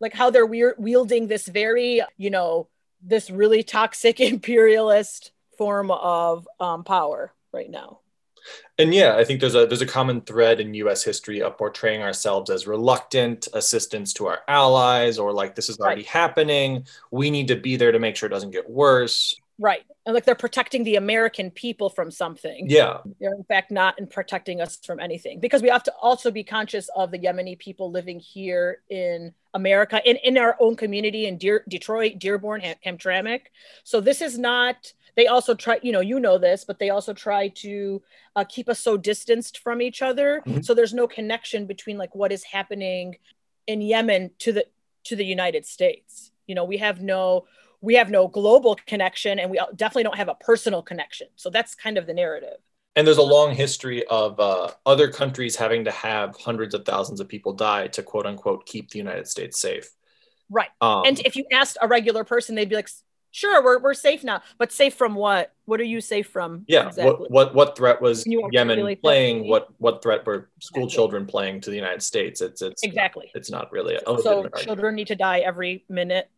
Like 0.00 0.12
how 0.12 0.30
they're 0.30 0.46
we- 0.46 0.74
wielding 0.76 1.26
this 1.26 1.46
very, 1.48 2.02
you 2.18 2.30
know, 2.30 2.68
this 3.02 3.30
really 3.30 3.62
toxic 3.62 4.20
imperialist 4.32 5.32
form 5.56 5.90
of 5.90 6.46
um, 6.60 6.84
power 6.84 7.32
right 7.52 7.70
now. 7.70 8.00
And 8.78 8.94
yeah, 8.94 9.16
I 9.16 9.24
think 9.24 9.40
there's 9.40 9.54
a 9.54 9.66
there's 9.66 9.82
a 9.82 9.86
common 9.86 10.22
thread 10.22 10.60
in 10.60 10.74
U.S. 10.74 11.02
history 11.02 11.42
of 11.42 11.56
portraying 11.58 12.02
ourselves 12.02 12.50
as 12.50 12.66
reluctant 12.66 13.48
assistance 13.52 14.12
to 14.14 14.26
our 14.26 14.40
allies, 14.48 15.18
or 15.18 15.32
like 15.32 15.54
this 15.54 15.68
is 15.68 15.78
already 15.78 16.02
right. 16.02 16.06
happening. 16.08 16.86
We 17.10 17.30
need 17.30 17.48
to 17.48 17.56
be 17.56 17.76
there 17.76 17.92
to 17.92 17.98
make 17.98 18.16
sure 18.16 18.26
it 18.26 18.30
doesn't 18.30 18.50
get 18.50 18.68
worse. 18.68 19.34
Right. 19.58 19.82
And 20.06 20.14
like 20.14 20.24
they're 20.24 20.34
protecting 20.34 20.82
the 20.82 20.96
American 20.96 21.50
people 21.50 21.88
from 21.88 22.10
something. 22.10 22.66
Yeah. 22.68 22.98
They're 23.20 23.34
in 23.34 23.44
fact 23.44 23.70
not 23.70 23.98
in 23.98 24.08
protecting 24.08 24.60
us 24.60 24.76
from 24.84 24.98
anything 24.98 25.38
because 25.38 25.62
we 25.62 25.68
have 25.68 25.84
to 25.84 25.94
also 26.00 26.32
be 26.32 26.42
conscious 26.42 26.88
of 26.96 27.12
the 27.12 27.18
Yemeni 27.18 27.56
people 27.56 27.90
living 27.90 28.18
here 28.18 28.78
in 28.90 29.32
America, 29.54 30.00
in, 30.04 30.16
in 30.16 30.36
our 30.36 30.56
own 30.58 30.74
community 30.74 31.26
in 31.26 31.38
Deer, 31.38 31.64
Detroit, 31.68 32.18
Dearborn, 32.18 32.60
Ham- 32.62 32.76
Hamtramck. 32.84 33.42
So 33.84 34.00
this 34.00 34.20
is 34.20 34.36
not, 34.36 34.92
they 35.16 35.26
also 35.26 35.54
try, 35.54 35.78
you 35.82 35.92
know, 35.92 36.00
you 36.00 36.18
know 36.20 36.38
this, 36.38 36.64
but 36.64 36.78
they 36.78 36.90
also 36.90 37.12
try 37.12 37.48
to 37.48 38.02
uh, 38.34 38.44
keep 38.48 38.68
us 38.68 38.80
so 38.80 38.96
distanced 38.96 39.58
from 39.58 39.82
each 39.82 40.02
other. 40.02 40.42
Mm-hmm. 40.46 40.62
So 40.62 40.74
there's 40.74 40.94
no 40.94 41.06
connection 41.06 41.66
between 41.66 41.98
like 41.98 42.14
what 42.14 42.32
is 42.32 42.44
happening 42.44 43.16
in 43.66 43.80
Yemen 43.80 44.30
to 44.38 44.52
the, 44.52 44.66
to 45.04 45.16
the 45.16 45.24
United 45.24 45.66
States. 45.66 46.30
You 46.46 46.54
know, 46.54 46.64
we 46.64 46.78
have 46.78 47.00
no, 47.00 47.46
we 47.80 47.94
have 47.94 48.10
no 48.10 48.28
global 48.28 48.76
connection 48.86 49.38
and 49.38 49.50
we 49.50 49.60
definitely 49.76 50.04
don't 50.04 50.16
have 50.16 50.28
a 50.28 50.34
personal 50.34 50.82
connection. 50.82 51.28
So 51.36 51.50
that's 51.50 51.74
kind 51.74 51.98
of 51.98 52.06
the 52.06 52.14
narrative. 52.14 52.58
And 52.94 53.06
there's 53.06 53.18
a 53.18 53.22
long 53.22 53.54
history 53.54 54.06
of 54.06 54.38
uh, 54.38 54.70
other 54.84 55.10
countries 55.10 55.56
having 55.56 55.84
to 55.84 55.90
have 55.90 56.36
hundreds 56.36 56.74
of 56.74 56.84
thousands 56.84 57.20
of 57.20 57.28
people 57.28 57.54
die 57.54 57.88
to 57.88 58.02
quote 58.02 58.26
unquote 58.26 58.66
keep 58.66 58.90
the 58.90 58.98
United 58.98 59.26
States 59.26 59.60
safe. 59.60 59.90
Right. 60.50 60.68
Um, 60.80 61.04
and 61.06 61.18
if 61.20 61.34
you 61.34 61.46
asked 61.50 61.78
a 61.80 61.88
regular 61.88 62.24
person, 62.24 62.54
they'd 62.54 62.68
be 62.68 62.76
like, 62.76 62.90
sure, 63.32 63.62
we're, 63.64 63.80
we're 63.80 63.94
safe 63.94 64.22
now. 64.22 64.42
But 64.58 64.70
safe 64.70 64.94
from 64.94 65.16
what? 65.16 65.52
What 65.64 65.80
are 65.80 65.84
you 65.84 66.00
safe 66.00 66.28
from? 66.28 66.64
Yeah. 66.68 66.86
Exactly? 66.86 67.12
What, 67.12 67.30
what, 67.30 67.54
what 67.54 67.76
threat 67.76 68.00
was 68.00 68.24
Yemen 68.26 68.78
really 68.78 68.94
playing? 68.94 69.48
What, 69.48 69.68
what 69.78 70.02
threat 70.02 70.24
were 70.24 70.50
school 70.60 70.84
exactly. 70.84 70.94
children 70.94 71.26
playing 71.26 71.62
to 71.62 71.70
the 71.70 71.76
United 71.76 72.02
States? 72.02 72.40
It's, 72.40 72.62
it's 72.62 72.84
exactly, 72.84 73.30
not, 73.34 73.40
it's 73.40 73.50
not 73.50 73.72
really. 73.72 73.96
A 73.96 74.18
so 74.18 74.48
children 74.56 74.94
need 74.94 75.08
to 75.08 75.16
die 75.16 75.40
every 75.40 75.84
minute 75.88 76.30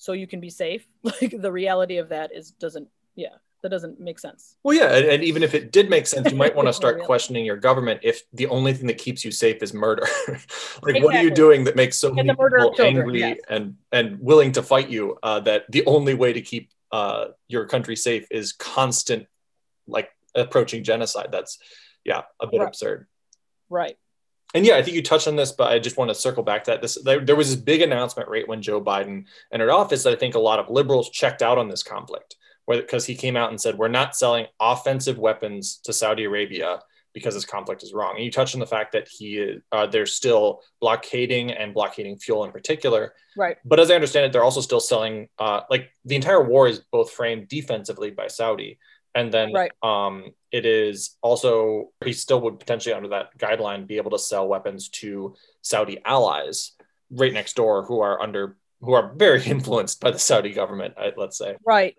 so 0.00 0.12
you 0.12 0.26
can 0.26 0.40
be 0.40 0.50
safe 0.50 0.86
like 1.02 1.34
the 1.38 1.52
reality 1.52 1.98
of 1.98 2.08
that 2.08 2.32
is 2.34 2.52
doesn't 2.52 2.88
yeah 3.14 3.36
that 3.62 3.68
doesn't 3.68 4.00
make 4.00 4.18
sense 4.18 4.56
well 4.62 4.76
yeah 4.76 4.94
and, 4.94 5.06
and 5.06 5.24
even 5.24 5.42
if 5.42 5.54
it 5.54 5.70
did 5.72 5.90
make 5.90 6.06
sense 6.06 6.30
you 6.30 6.36
might 6.36 6.54
want 6.54 6.68
to 6.68 6.72
start 6.82 7.00
questioning 7.02 7.44
your 7.44 7.56
government 7.56 8.00
if 8.02 8.22
the 8.32 8.46
only 8.46 8.72
thing 8.72 8.86
that 8.86 8.98
keeps 8.98 9.24
you 9.24 9.30
safe 9.30 9.62
is 9.62 9.74
murder 9.74 10.06
like 10.28 10.38
exactly. 10.38 11.02
what 11.02 11.14
are 11.14 11.22
you 11.22 11.30
doing 11.30 11.64
that 11.64 11.76
makes 11.76 11.96
so 11.96 12.12
many 12.12 12.28
people 12.28 12.74
angry 12.78 13.20
yes. 13.20 13.38
and 13.48 13.76
and 13.92 14.18
willing 14.20 14.52
to 14.52 14.62
fight 14.62 14.88
you 14.88 15.18
uh, 15.22 15.40
that 15.40 15.64
the 15.70 15.84
only 15.86 16.14
way 16.14 16.32
to 16.32 16.40
keep 16.40 16.70
uh, 16.92 17.26
your 17.48 17.66
country 17.66 17.96
safe 17.96 18.26
is 18.30 18.52
constant 18.52 19.26
like 19.86 20.10
approaching 20.34 20.84
genocide. 20.84 21.28
That's 21.30 21.58
yeah, 22.04 22.22
a 22.40 22.46
bit 22.46 22.60
Right. 22.60 22.68
absurd. 22.68 23.06
Right. 23.68 23.96
And 24.52 24.66
yeah, 24.66 24.76
I 24.76 24.82
think 24.82 24.96
you 24.96 25.02
touched 25.02 25.28
on 25.28 25.36
this, 25.36 25.52
but 25.52 25.70
I 25.70 25.78
just 25.78 25.96
want 25.96 26.10
to 26.10 26.14
circle 26.14 26.42
back 26.42 26.64
to 26.64 26.72
that. 26.72 26.82
This 26.82 27.00
there, 27.04 27.24
there 27.24 27.36
was 27.36 27.50
this 27.50 27.60
big 27.60 27.82
announcement 27.82 28.28
right 28.28 28.48
when 28.48 28.62
Joe 28.62 28.80
Biden 28.80 29.26
entered 29.52 29.70
office 29.70 30.02
that 30.02 30.12
I 30.12 30.16
think 30.16 30.34
a 30.34 30.40
lot 30.40 30.58
of 30.58 30.70
liberals 30.70 31.10
checked 31.10 31.40
out 31.40 31.58
on 31.58 31.68
this 31.68 31.84
conflict, 31.84 32.34
because 32.78 33.06
he 33.06 33.14
came 33.14 33.36
out 33.36 33.50
and 33.50 33.60
said 33.60 33.76
we're 33.76 33.88
not 33.88 34.16
selling 34.16 34.46
offensive 34.60 35.18
weapons 35.18 35.80
to 35.84 35.92
Saudi 35.92 36.24
Arabia 36.24 36.80
because 37.12 37.34
this 37.34 37.44
conflict 37.44 37.82
is 37.82 37.92
wrong. 37.92 38.14
And 38.16 38.24
you 38.24 38.30
touched 38.30 38.54
on 38.54 38.60
the 38.60 38.66
fact 38.66 38.92
that 38.92 39.08
he 39.08 39.58
uh, 39.72 39.86
they're 39.86 40.06
still 40.06 40.62
blockading 40.80 41.50
and 41.50 41.74
blockading 41.74 42.18
fuel 42.18 42.44
in 42.44 42.52
particular. 42.52 43.14
Right. 43.36 43.56
But 43.64 43.80
as 43.80 43.90
I 43.90 43.94
understand 43.94 44.26
it, 44.26 44.32
they're 44.32 44.44
also 44.44 44.60
still 44.60 44.80
selling 44.80 45.28
uh, 45.38 45.62
like 45.70 45.90
the 46.04 46.16
entire 46.16 46.42
war 46.42 46.68
is 46.68 46.80
both 46.92 47.10
framed 47.10 47.48
defensively 47.48 48.10
by 48.10 48.28
Saudi, 48.28 48.78
and 49.14 49.32
then 49.32 49.52
Right. 49.52 49.72
um, 49.82 50.32
it 50.52 50.66
is 50.66 51.16
also 51.22 51.90
he 52.04 52.12
still 52.12 52.40
would 52.42 52.58
potentially 52.58 52.94
under 52.94 53.08
that 53.08 53.36
guideline 53.38 53.86
be 53.86 53.96
able 53.96 54.12
to 54.12 54.18
sell 54.18 54.46
weapons 54.46 54.88
to 54.88 55.34
Saudi 55.62 55.98
allies 56.04 56.72
right 57.10 57.32
next 57.32 57.54
door 57.56 57.84
who 57.84 58.00
are 58.00 58.20
under 58.20 58.56
who 58.80 58.92
are 58.92 59.12
very 59.16 59.42
influenced 59.46 60.00
by 60.00 60.10
the 60.10 60.18
Saudi 60.18 60.52
government. 60.52 60.94
Let's 61.16 61.38
say. 61.38 61.56
Right. 61.64 61.96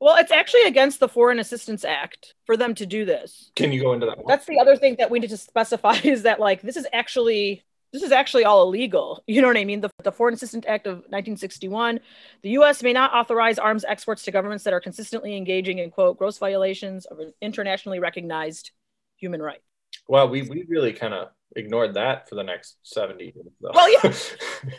Well, 0.00 0.16
it's 0.16 0.30
actually 0.30 0.62
against 0.62 1.00
the 1.00 1.08
Foreign 1.08 1.40
Assistance 1.40 1.84
Act 1.84 2.34
for 2.46 2.56
them 2.56 2.74
to 2.76 2.86
do 2.86 3.04
this. 3.04 3.50
Can 3.56 3.72
you 3.72 3.80
go 3.80 3.92
into 3.92 4.06
that? 4.06 4.18
More? 4.18 4.26
That's 4.28 4.46
the 4.46 4.60
other 4.60 4.76
thing 4.76 4.96
that 4.98 5.10
we 5.10 5.18
need 5.18 5.30
to 5.30 5.36
specify 5.36 5.96
is 6.04 6.22
that 6.22 6.38
like 6.38 6.62
this 6.62 6.76
is 6.76 6.86
actually 6.92 7.64
this 7.92 8.02
is 8.02 8.12
actually 8.12 8.44
all 8.44 8.62
illegal. 8.62 9.22
You 9.28 9.42
know 9.42 9.48
what 9.48 9.56
I 9.56 9.64
mean? 9.64 9.80
The, 9.80 9.90
the 10.04 10.12
Foreign 10.12 10.34
Assistance 10.34 10.64
Act 10.68 10.86
of 10.86 10.98
1961, 10.98 12.00
the 12.42 12.50
U.S. 12.50 12.82
may 12.82 12.92
not 12.92 13.12
authorize 13.12 13.58
arms 13.58 13.84
exports 13.86 14.24
to 14.24 14.30
governments 14.30 14.64
that 14.64 14.72
are 14.72 14.80
consistently 14.80 15.36
engaging 15.36 15.78
in 15.78 15.90
quote 15.90 16.18
gross 16.18 16.38
violations 16.38 17.06
of 17.06 17.18
internationally 17.40 17.98
recognized 17.98 18.70
human 19.16 19.42
rights. 19.42 19.62
Well, 20.06 20.28
we 20.28 20.42
we 20.42 20.64
really 20.68 20.92
kind 20.92 21.14
of 21.14 21.28
ignored 21.56 21.94
that 21.94 22.28
for 22.28 22.36
the 22.36 22.44
next 22.44 22.76
seventy. 22.84 23.32
years, 23.34 23.52
though. 23.60 23.72
Well, 23.74 23.90
yeah. 23.92 24.12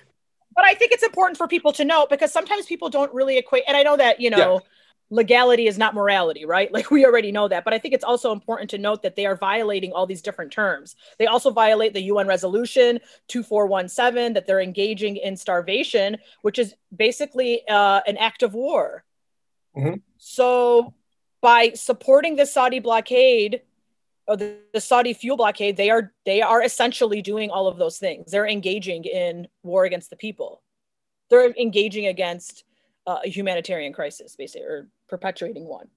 But 0.56 0.66
I 0.66 0.74
think 0.74 0.92
it's 0.92 1.04
important 1.04 1.38
for 1.38 1.48
people 1.48 1.72
to 1.74 1.86
know 1.86 2.06
because 2.10 2.34
sometimes 2.34 2.66
people 2.66 2.90
don't 2.90 3.14
really 3.14 3.38
equate. 3.38 3.64
And 3.66 3.78
I 3.78 3.84
know 3.84 3.96
that 3.98 4.20
you 4.20 4.30
know. 4.30 4.62
Legality 5.10 5.68
is 5.68 5.78
not 5.78 5.94
morality, 5.96 6.46
right? 6.46 6.72
Like 6.80 6.92
we 6.92 7.06
already 7.06 7.32
know 7.32 7.48
that. 7.48 7.64
But 7.64 7.74
I 7.74 7.80
think 7.80 7.94
it's 7.94 8.04
also 8.04 8.32
important 8.32 8.70
to 8.72 8.78
note 8.78 9.04
that 9.04 9.16
they 9.16 9.26
are 9.26 9.36
violating 9.36 9.92
all 9.92 10.06
these 10.06 10.22
different 10.22 10.52
terms. 10.52 10.96
They 11.18 11.28
also 11.28 11.52
violate 11.52 11.94
the 11.94 12.04
UN 12.04 12.28
resolution 12.28 13.00
2417 13.28 14.34
that 14.34 14.48
they're 14.48 14.62
engaging 14.62 15.18
in 15.18 15.36
starvation, 15.36 16.18
which 16.42 16.60
is 16.60 16.76
basically 16.96 17.68
uh, 17.68 18.02
an 18.08 18.18
act 18.18 18.44
of 18.44 18.54
war. 18.54 19.04
Mhm. 19.76 20.02
So 20.18 20.94
by 21.42 21.72
supporting 21.74 22.36
the 22.36 22.46
Saudi 22.46 22.80
blockade, 22.80 23.62
or 24.30 24.38
the, 24.38 24.58
the 24.74 24.82
Saudi 24.82 25.14
fuel 25.14 25.38
blockade, 25.38 25.76
they 25.76 25.90
are 25.90 26.14
they 26.26 26.42
are 26.42 26.62
essentially 26.62 27.22
doing 27.22 27.50
all 27.50 27.68
of 27.68 27.78
those 27.78 27.98
things. 27.98 28.32
They're 28.32 28.48
engaging 28.48 29.06
in 29.06 29.48
war 29.64 29.86
against 29.86 30.12
the 30.12 30.16
people. 30.16 30.62
They're 31.30 31.52
engaging 31.52 32.06
against 32.06 32.64
uh, 33.08 33.20
a 33.24 33.30
humanitarian 33.30 33.94
crisis, 33.94 34.36
basically, 34.36 34.68
or 34.68 34.88
perpetuating 35.08 35.66
one. 35.66 35.88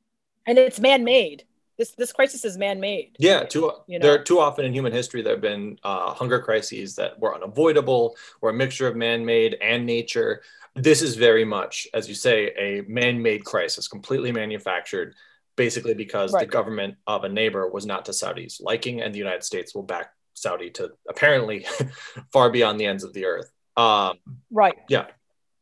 And 0.47 0.59
it's 0.59 0.81
man-made. 0.81 1.45
This 1.79 1.93
this 1.93 2.13
crisis 2.13 2.45
is 2.45 2.59
man-made. 2.59 3.17
Yeah, 3.19 3.45
too, 3.45 3.73
You 3.87 3.99
know? 3.99 4.07
there 4.07 4.15
are 4.15 4.23
too 4.23 4.39
often 4.39 4.65
in 4.65 4.73
human 4.75 4.93
history 4.93 5.23
there 5.23 5.33
have 5.35 5.41
been 5.41 5.79
uh, 5.83 6.13
hunger 6.13 6.39
crises 6.39 6.97
that 6.97 7.19
were 7.19 7.35
unavoidable, 7.35 8.17
or 8.41 8.51
a 8.51 8.55
mixture 8.55 8.87
of 8.87 8.97
man-made 8.97 9.57
and 9.63 9.87
nature. 9.87 10.43
This 10.75 11.03
is 11.03 11.17
very 11.17 11.45
much, 11.45 11.87
as 11.95 12.09
you 12.09 12.15
say, 12.15 12.53
a 12.59 12.83
man-made 12.89 13.45
crisis, 13.45 13.89
completely 13.89 14.33
manufactured, 14.33 15.15
basically 15.57 15.95
because 15.95 16.33
the 16.33 16.47
government 16.47 16.97
of 17.07 17.25
a 17.25 17.29
neighbor 17.29 17.69
was 17.69 17.87
not 17.87 18.05
to 18.07 18.13
Saudi's 18.13 18.61
liking, 18.61 19.01
and 19.03 19.15
the 19.15 19.19
United 19.19 19.45
States 19.45 19.75
will 19.75 19.83
back 19.83 20.13
Saudi 20.35 20.71
to 20.71 20.91
apparently 21.09 21.67
far 22.33 22.51
beyond 22.51 22.81
the 22.81 22.87
ends 22.87 23.05
of 23.05 23.13
the 23.13 23.27
earth. 23.27 23.51
Um, 23.77 24.19
Right. 24.51 24.77
Yeah. 24.89 25.07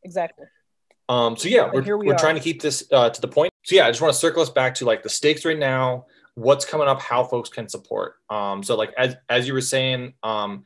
Exactly. 0.02 0.47
Um, 1.11 1.37
so 1.37 1.49
yeah, 1.49 1.69
we're, 1.73 1.83
we 1.99 2.07
we're 2.07 2.14
are. 2.14 2.19
trying 2.19 2.37
to 2.37 2.40
keep 2.40 2.62
this 2.62 2.85
uh, 2.93 3.11
to 3.11 3.21
the 3.21 3.29
point. 3.29 3.52
So 3.64 3.75
yeah, 3.75 3.87
I 3.87 3.90
just 3.90 4.00
want 4.00 4.14
to 4.14 4.19
circle 4.19 4.43
us 4.43 4.49
back 4.50 4.75
to 4.76 4.85
like 4.85 5.02
the 5.02 5.09
stakes 5.09 5.45
right 5.45 5.59
now, 5.59 6.07
what's 6.35 6.64
coming 6.64 6.87
up, 6.88 7.00
how 7.00 7.25
folks 7.25 7.49
can 7.50 7.69
support. 7.69 8.14
Um, 8.31 8.62
so 8.62 8.76
like 8.76 8.93
as 8.97 9.17
as 9.29 9.47
you 9.49 9.52
were 9.52 9.61
saying, 9.61 10.14
um, 10.23 10.62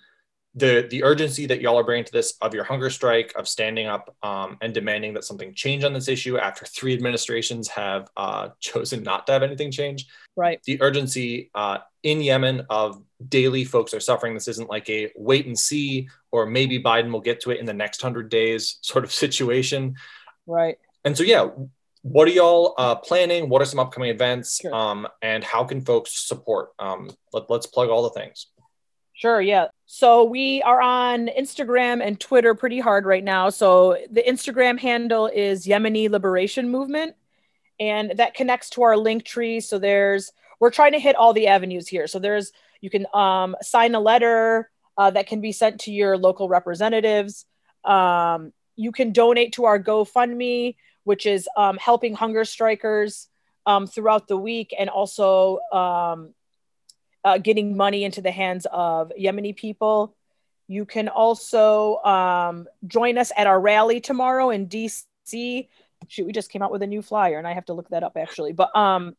the 0.55 0.87
the 0.91 1.03
urgency 1.03 1.47
that 1.47 1.61
y'all 1.63 1.79
are 1.79 1.83
bringing 1.83 2.05
to 2.05 2.13
this 2.13 2.35
of 2.43 2.55
your 2.55 2.63
hunger 2.65 2.91
strike, 2.91 3.33
of 3.37 3.49
standing 3.49 3.87
up 3.87 4.15
um, 4.23 4.59
and 4.61 4.73
demanding 4.75 5.15
that 5.15 5.25
something 5.25 5.53
change 5.55 5.83
on 5.83 5.93
this 5.95 6.09
issue 6.09 6.37
after 6.39 6.67
three 6.67 6.93
administrations 6.95 7.67
have 7.69 8.09
uh, 8.17 8.51
chosen 8.61 9.03
not 9.03 9.27
to 9.27 9.33
have 9.33 9.43
anything 9.43 9.71
change 9.73 10.07
Right. 10.37 10.61
the 10.65 10.83
urgency 10.83 11.51
uh, 11.55 11.79
in 12.03 12.21
Yemen 12.21 12.67
of 12.69 13.03
daily 13.29 13.65
folks 13.65 13.95
are 13.95 14.01
suffering. 14.01 14.35
This 14.35 14.49
isn't 14.49 14.69
like 14.69 14.91
a 14.91 15.11
wait 15.17 15.47
and 15.47 15.59
see, 15.59 16.09
or 16.33 16.45
maybe 16.45 16.83
Biden 16.83 17.11
will 17.13 17.21
get 17.21 17.41
to 17.43 17.51
it 17.51 17.61
in 17.61 17.67
the 17.67 17.73
next 17.73 18.03
hundred 18.03 18.29
days 18.29 18.79
sort 18.83 19.05
of 19.05 19.13
situation. 19.25 19.97
Right. 20.47 20.79
And 21.05 21.17
so, 21.17 21.23
yeah, 21.23 21.49
what 22.03 22.29
are 22.29 22.33
y'all 22.33 22.75
uh, 22.77 22.97
planning? 22.97 23.49
What 23.49 23.63
are 23.63 23.65
some 23.65 23.79
upcoming 23.79 24.11
events? 24.11 24.61
Sure. 24.61 24.75
Um, 24.75 25.09
and 25.23 25.43
how 25.43 25.65
can 25.65 25.81
folks 25.81 26.27
support? 26.27 26.71
Um, 26.79 27.11
let, 27.33 27.49
let's 27.49 27.67
plug 27.67 27.89
all 27.89 28.03
the 28.03 28.11
things. 28.11 28.47
Sure, 29.15 29.41
yeah. 29.41 29.69
So 29.87 30.25
we 30.25 30.61
are 30.63 30.81
on 30.81 31.29
Instagram 31.29 32.05
and 32.05 32.19
Twitter 32.19 32.55
pretty 32.55 32.81
hard 32.81 33.07
right 33.07 33.23
now. 33.23 33.49
So 33.49 33.97
the 34.11 34.23
Instagram 34.23 34.79
handle 34.79 35.29
is 35.29 35.67
Yemeni 35.67 36.11
Liberation 36.11 36.69
Movement, 36.69 37.15
and 37.79 38.13
that 38.17 38.35
connects 38.35 38.71
to 38.71 38.83
our 38.83 38.97
link 38.97 39.25
tree. 39.25 39.61
So 39.61 39.79
there's 39.79 40.33
we're 40.59 40.71
trying 40.71 40.93
to 40.93 40.99
hit 40.99 41.15
all 41.15 41.33
the 41.33 41.47
avenues 41.47 41.87
here. 41.87 42.07
So 42.09 42.19
there's 42.19 42.53
you 42.81 42.91
can 42.91 43.07
um, 43.15 43.55
sign 43.63 43.95
a 43.95 44.01
letter 44.01 44.69
uh, 44.99 45.11
that 45.13 45.29
can 45.29 45.41
be 45.41 45.53
sent 45.53 45.83
to 45.83 45.93
your 45.93 46.19
local 46.19 46.49
representatives. 46.49 47.47
Um, 47.85 48.53
you 48.76 48.93
can 48.93 49.12
donate 49.12 49.52
to 49.54 49.64
our 49.64 49.78
GoFundMe, 49.78 50.76
which 51.04 51.26
is 51.26 51.49
um, 51.57 51.76
helping 51.78 52.14
hunger 52.14 52.45
strikers 52.45 53.28
um, 53.66 53.87
throughout 53.87 54.28
the 54.28 54.37
week, 54.37 54.75
and 54.78 54.90
also 54.90 55.61
um, 55.73 56.35
uh, 57.25 57.38
getting 57.38 57.76
money 57.76 58.04
into 58.04 58.21
the 58.21 58.31
hands 58.31 58.66
of 58.71 59.12
Yemeni 59.19 59.57
people. 59.57 60.14
You 60.66 60.87
can 60.87 61.09
also 61.09 61.97
um, 61.99 62.66
join 62.87 63.19
us 63.19 63.33
at 63.37 63.47
our 63.47 63.61
rally 63.61 64.00
tomorrow 64.00 64.50
in 64.50 64.69
DC. 64.69 65.69
Shoot, 66.09 66.26
we 66.26 66.33
just 66.33 66.50
came 66.50 66.62
out 66.62 66.73
with 66.73 66.83
a 66.83 66.87
new 66.87 67.02
flyer, 67.02 67.38
and 67.38 67.47
I 67.47 67.52
have 67.52 67.66
to 67.66 67.73
look 67.73 67.88
that 67.90 68.02
up 68.02 68.16
actually. 68.16 68.52
But 68.52 68.75
um, 68.76 69.16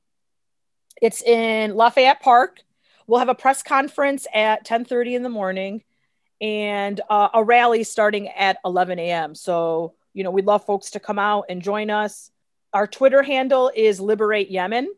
it's 1.01 1.21
in 1.21 1.75
Lafayette 1.75 2.21
Park. 2.21 2.59
We'll 3.07 3.19
have 3.19 3.29
a 3.29 3.35
press 3.35 3.61
conference 3.63 4.27
at 4.33 4.65
10:30 4.65 5.15
in 5.15 5.23
the 5.23 5.29
morning, 5.29 5.83
and 6.41 6.99
uh, 7.09 7.29
a 7.33 7.43
rally 7.43 7.83
starting 7.83 8.29
at 8.29 8.57
11 8.65 8.99
a.m. 8.99 9.35
So 9.35 9.93
you 10.15 10.23
know, 10.23 10.31
we'd 10.31 10.45
love 10.45 10.65
folks 10.65 10.91
to 10.91 10.99
come 10.99 11.19
out 11.19 11.45
and 11.49 11.61
join 11.61 11.91
us. 11.91 12.31
Our 12.73 12.87
Twitter 12.87 13.21
handle 13.21 13.69
is 13.75 13.99
Liberate 13.99 14.49
Yemen. 14.49 14.91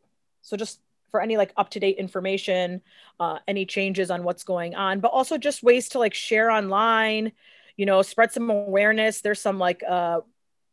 So 0.44 0.56
just 0.56 0.80
for 1.10 1.20
any 1.20 1.38
like 1.38 1.52
up 1.58 1.72
to 1.72 1.80
date 1.80 1.98
information, 1.98 2.82
uh, 3.20 3.40
any 3.48 3.66
changes 3.66 4.12
on 4.12 4.24
what's 4.24 4.44
going 4.44 4.76
on, 4.76 5.00
but 5.00 5.10
also 5.10 5.38
just 5.38 5.64
ways 5.64 5.90
to 5.90 6.00
like 6.00 6.14
share 6.14 6.52
online, 6.52 7.32
you 7.76 7.86
know, 7.88 8.04
spread 8.04 8.32
some 8.32 8.50
awareness. 8.50 9.22
There's 9.22 9.42
some 9.42 9.58
like 9.58 9.84
uh, 9.88 10.22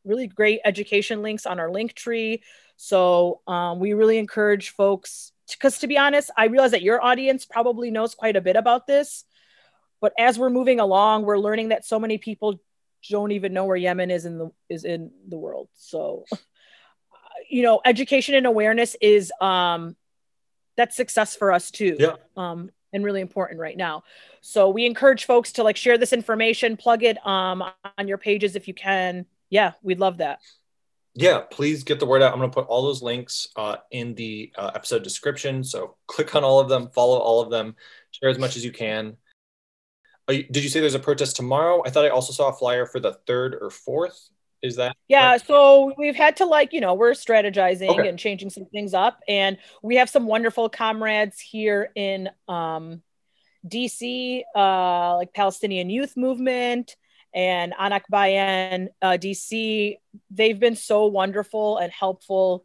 really 0.05 0.27
great 0.27 0.61
education 0.65 1.23
links 1.23 1.47
on 1.47 1.59
our 1.59 1.71
link 1.71 1.95
tree. 1.95 2.43
So 2.77 3.41
um, 3.47 3.81
we 3.81 3.95
really 3.95 4.19
encourage 4.19 4.71
folks 4.71 5.33
because 5.51 5.79
to 5.79 5.87
be 5.87 5.97
honest, 5.97 6.31
I 6.37 6.47
realize 6.47 6.73
that 6.73 6.83
your 6.83 7.03
audience 7.03 7.47
probably 7.47 7.91
knows 7.91 8.15
quite 8.15 8.37
a 8.37 8.41
bit 8.43 8.57
about 8.57 8.87
this. 8.87 9.25
But 10.05 10.13
as 10.19 10.39
we're 10.39 10.51
moving 10.51 10.81
along, 10.81 11.23
we're 11.23 11.39
learning 11.39 11.71
that 11.71 11.87
so 11.87 11.99
many 11.99 12.19
people 12.19 12.61
don't 13.09 13.33
even 13.33 13.55
know 13.55 13.65
where 13.65 13.75
Yemen 13.75 14.11
is 14.11 14.27
in 14.27 14.37
the 14.37 14.51
is 14.69 14.85
in 14.85 15.11
the 15.27 15.39
world. 15.39 15.71
So, 15.73 16.27
you 17.49 17.63
know, 17.63 17.81
education 17.87 18.35
and 18.35 18.45
awareness 18.45 18.97
is 19.01 19.33
um, 19.41 19.97
that's 20.77 20.95
success 20.95 21.37
for 21.37 21.53
us 21.53 21.71
too. 21.71 21.97
Yeah. 21.99 22.17
Um, 22.37 22.71
and 22.93 23.03
really 23.03 23.23
important 23.23 23.61
right 23.61 23.79
now. 23.79 24.05
So 24.43 24.69
we 24.69 24.85
encourage 24.85 25.25
folks 25.25 25.53
to 25.53 25.63
like 25.63 25.79
share 25.79 25.97
this 25.97 26.13
information, 26.13 26.77
plug 26.77 27.03
it 27.03 27.17
um, 27.27 27.65
on 27.97 28.07
your 28.07 28.19
pages 28.19 28.57
if 28.57 28.69
you 28.69 28.75
can. 28.75 29.25
Yeah, 29.49 29.73
we'd 29.83 30.01
love 30.01 30.19
that. 30.19 30.41
Yeah, 31.15 31.41
please 31.51 31.83
get 31.83 31.99
the 31.99 32.05
word 32.05 32.21
out. 32.21 32.35
I'm 32.35 32.41
going 32.41 32.51
to 32.51 32.55
put 32.55 32.67
all 32.67 32.83
those 32.83 33.01
links 33.01 33.49
uh, 33.57 33.77
in 33.91 34.15
the 34.17 34.53
uh, 34.55 34.73
episode 34.75 35.03
description. 35.03 35.65
So 35.65 35.97
click 36.07 36.37
on 36.37 36.45
all 36.45 36.61
of 36.61 36.69
them, 36.69 36.91
follow 36.95 37.17
all 37.17 37.41
of 37.41 37.49
them, 37.49 37.75
share 38.11 38.29
as 38.29 38.39
much 38.39 38.59
as 38.59 38.67
you 38.67 38.71
can. 38.71 39.17
Are 40.29 40.35
you- 40.35 40.45
did 40.45 40.63
you 40.63 40.69
say 40.69 40.81
there's 40.81 40.95
a 40.95 40.99
protest 40.99 41.37
tomorrow? 41.37 41.83
I 41.85 41.91
thought 41.91 42.05
I 42.05 42.09
also 42.09 42.33
saw 42.33 42.49
a 42.49 42.53
flyer 42.53 42.87
for 42.87 43.01
the 43.01 43.13
third 43.27 43.57
or 43.61 43.71
fourth. 43.71 44.31
Is 44.63 44.77
that? 44.77 44.97
Yeah, 45.09 45.37
so 45.37 45.93
we've 45.99 46.17
had 46.17 46.39
to 46.39 46.47
like, 46.47 46.73
you 46.73 46.81
know, 46.81 46.95
we're 46.95 47.11
strategizing 47.13 47.91
Okay. 47.91 48.09
and 48.09 48.19
changing 48.19 48.49
some 48.49 48.65
things 48.65 48.95
up 48.95 49.21
and 49.29 49.59
we 49.83 49.97
have 49.97 50.09
some 50.09 50.27
wonderful 50.27 50.71
comrades 50.71 51.39
here 51.39 51.91
in 51.95 52.31
um 52.49 53.03
DC 53.67 54.43
uh 54.57 55.17
like 55.17 55.35
Palestinian 55.35 55.91
Youth 55.91 56.17
Movement 56.17 56.97
and 57.35 57.75
Anak 57.79 58.05
Bayan 58.09 58.89
uh 59.03 59.19
DC. 59.21 59.99
They've 60.31 60.59
been 60.59 60.77
so 60.77 61.07
wonderful 61.07 61.77
and 61.77 61.93
helpful 61.93 62.65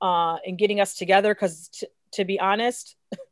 uh 0.00 0.38
in 0.44 0.54
getting 0.56 0.78
us 0.80 0.94
together 0.94 1.34
cuz 1.34 1.68
t- 1.68 1.86
to 2.12 2.24
be 2.24 2.38
honest, 2.38 2.94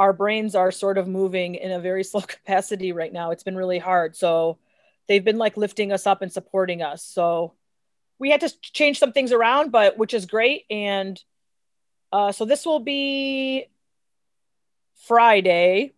our 0.00 0.14
brains 0.14 0.54
are 0.54 0.70
sort 0.70 0.96
of 0.96 1.06
moving 1.06 1.56
in 1.56 1.70
a 1.70 1.78
very 1.78 2.02
slow 2.10 2.22
capacity 2.22 2.92
right 2.92 3.12
now. 3.12 3.30
It's 3.30 3.42
been 3.42 3.56
really 3.56 3.78
hard. 3.78 4.16
So 4.16 4.58
they've 5.06 5.24
been 5.24 5.38
like 5.38 5.58
lifting 5.58 5.92
us 5.92 6.06
up 6.06 6.22
and 6.22 6.32
supporting 6.32 6.80
us. 6.80 7.04
So 7.04 7.52
we 8.18 8.30
had 8.30 8.40
to 8.40 8.60
change 8.60 8.98
some 8.98 9.12
things 9.12 9.30
around, 9.30 9.72
but 9.72 9.98
which 9.98 10.14
is 10.14 10.24
great. 10.24 10.64
And 10.70 11.22
uh, 12.12 12.32
so 12.32 12.46
this 12.46 12.64
will 12.64 12.80
be 12.80 13.66
Friday. 15.06 15.92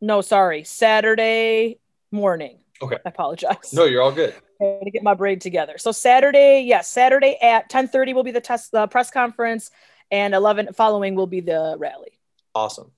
No, 0.00 0.22
sorry, 0.22 0.64
Saturday 0.64 1.78
morning. 2.10 2.58
Okay. 2.80 2.96
I 2.96 3.08
apologize. 3.10 3.72
No, 3.74 3.84
you're 3.84 4.02
all 4.02 4.10
good. 4.10 4.34
to 4.60 4.90
get 4.90 5.02
my 5.02 5.14
brain 5.14 5.38
together. 5.38 5.76
So 5.76 5.92
Saturday, 5.92 6.62
yes, 6.66 6.88
Saturday 6.88 7.36
at 7.42 7.70
10:30 7.70 8.14
will 8.14 8.24
be 8.24 8.30
the 8.30 8.40
test 8.40 8.72
the 8.72 8.86
press 8.86 9.10
conference 9.10 9.70
and 10.10 10.34
11 10.34 10.72
following 10.72 11.14
will 11.14 11.26
be 11.26 11.40
the 11.40 11.76
rally. 11.78 12.18
Awesome. 12.54 12.90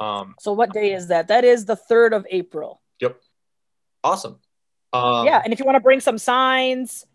Um, 0.00 0.34
so 0.40 0.52
what 0.52 0.72
day 0.72 0.92
is 0.92 1.08
that? 1.08 1.28
That 1.28 1.44
is 1.44 1.66
the 1.66 1.76
3rd 1.76 2.16
of 2.16 2.26
April. 2.30 2.80
Yep. 3.00 3.20
Awesome. 4.02 4.38
Um, 4.92 5.26
yeah, 5.26 5.40
and 5.44 5.52
if 5.52 5.60
you 5.60 5.64
want 5.64 5.76
to 5.76 5.80
bring 5.80 6.00
some 6.00 6.18
signs, 6.18 7.06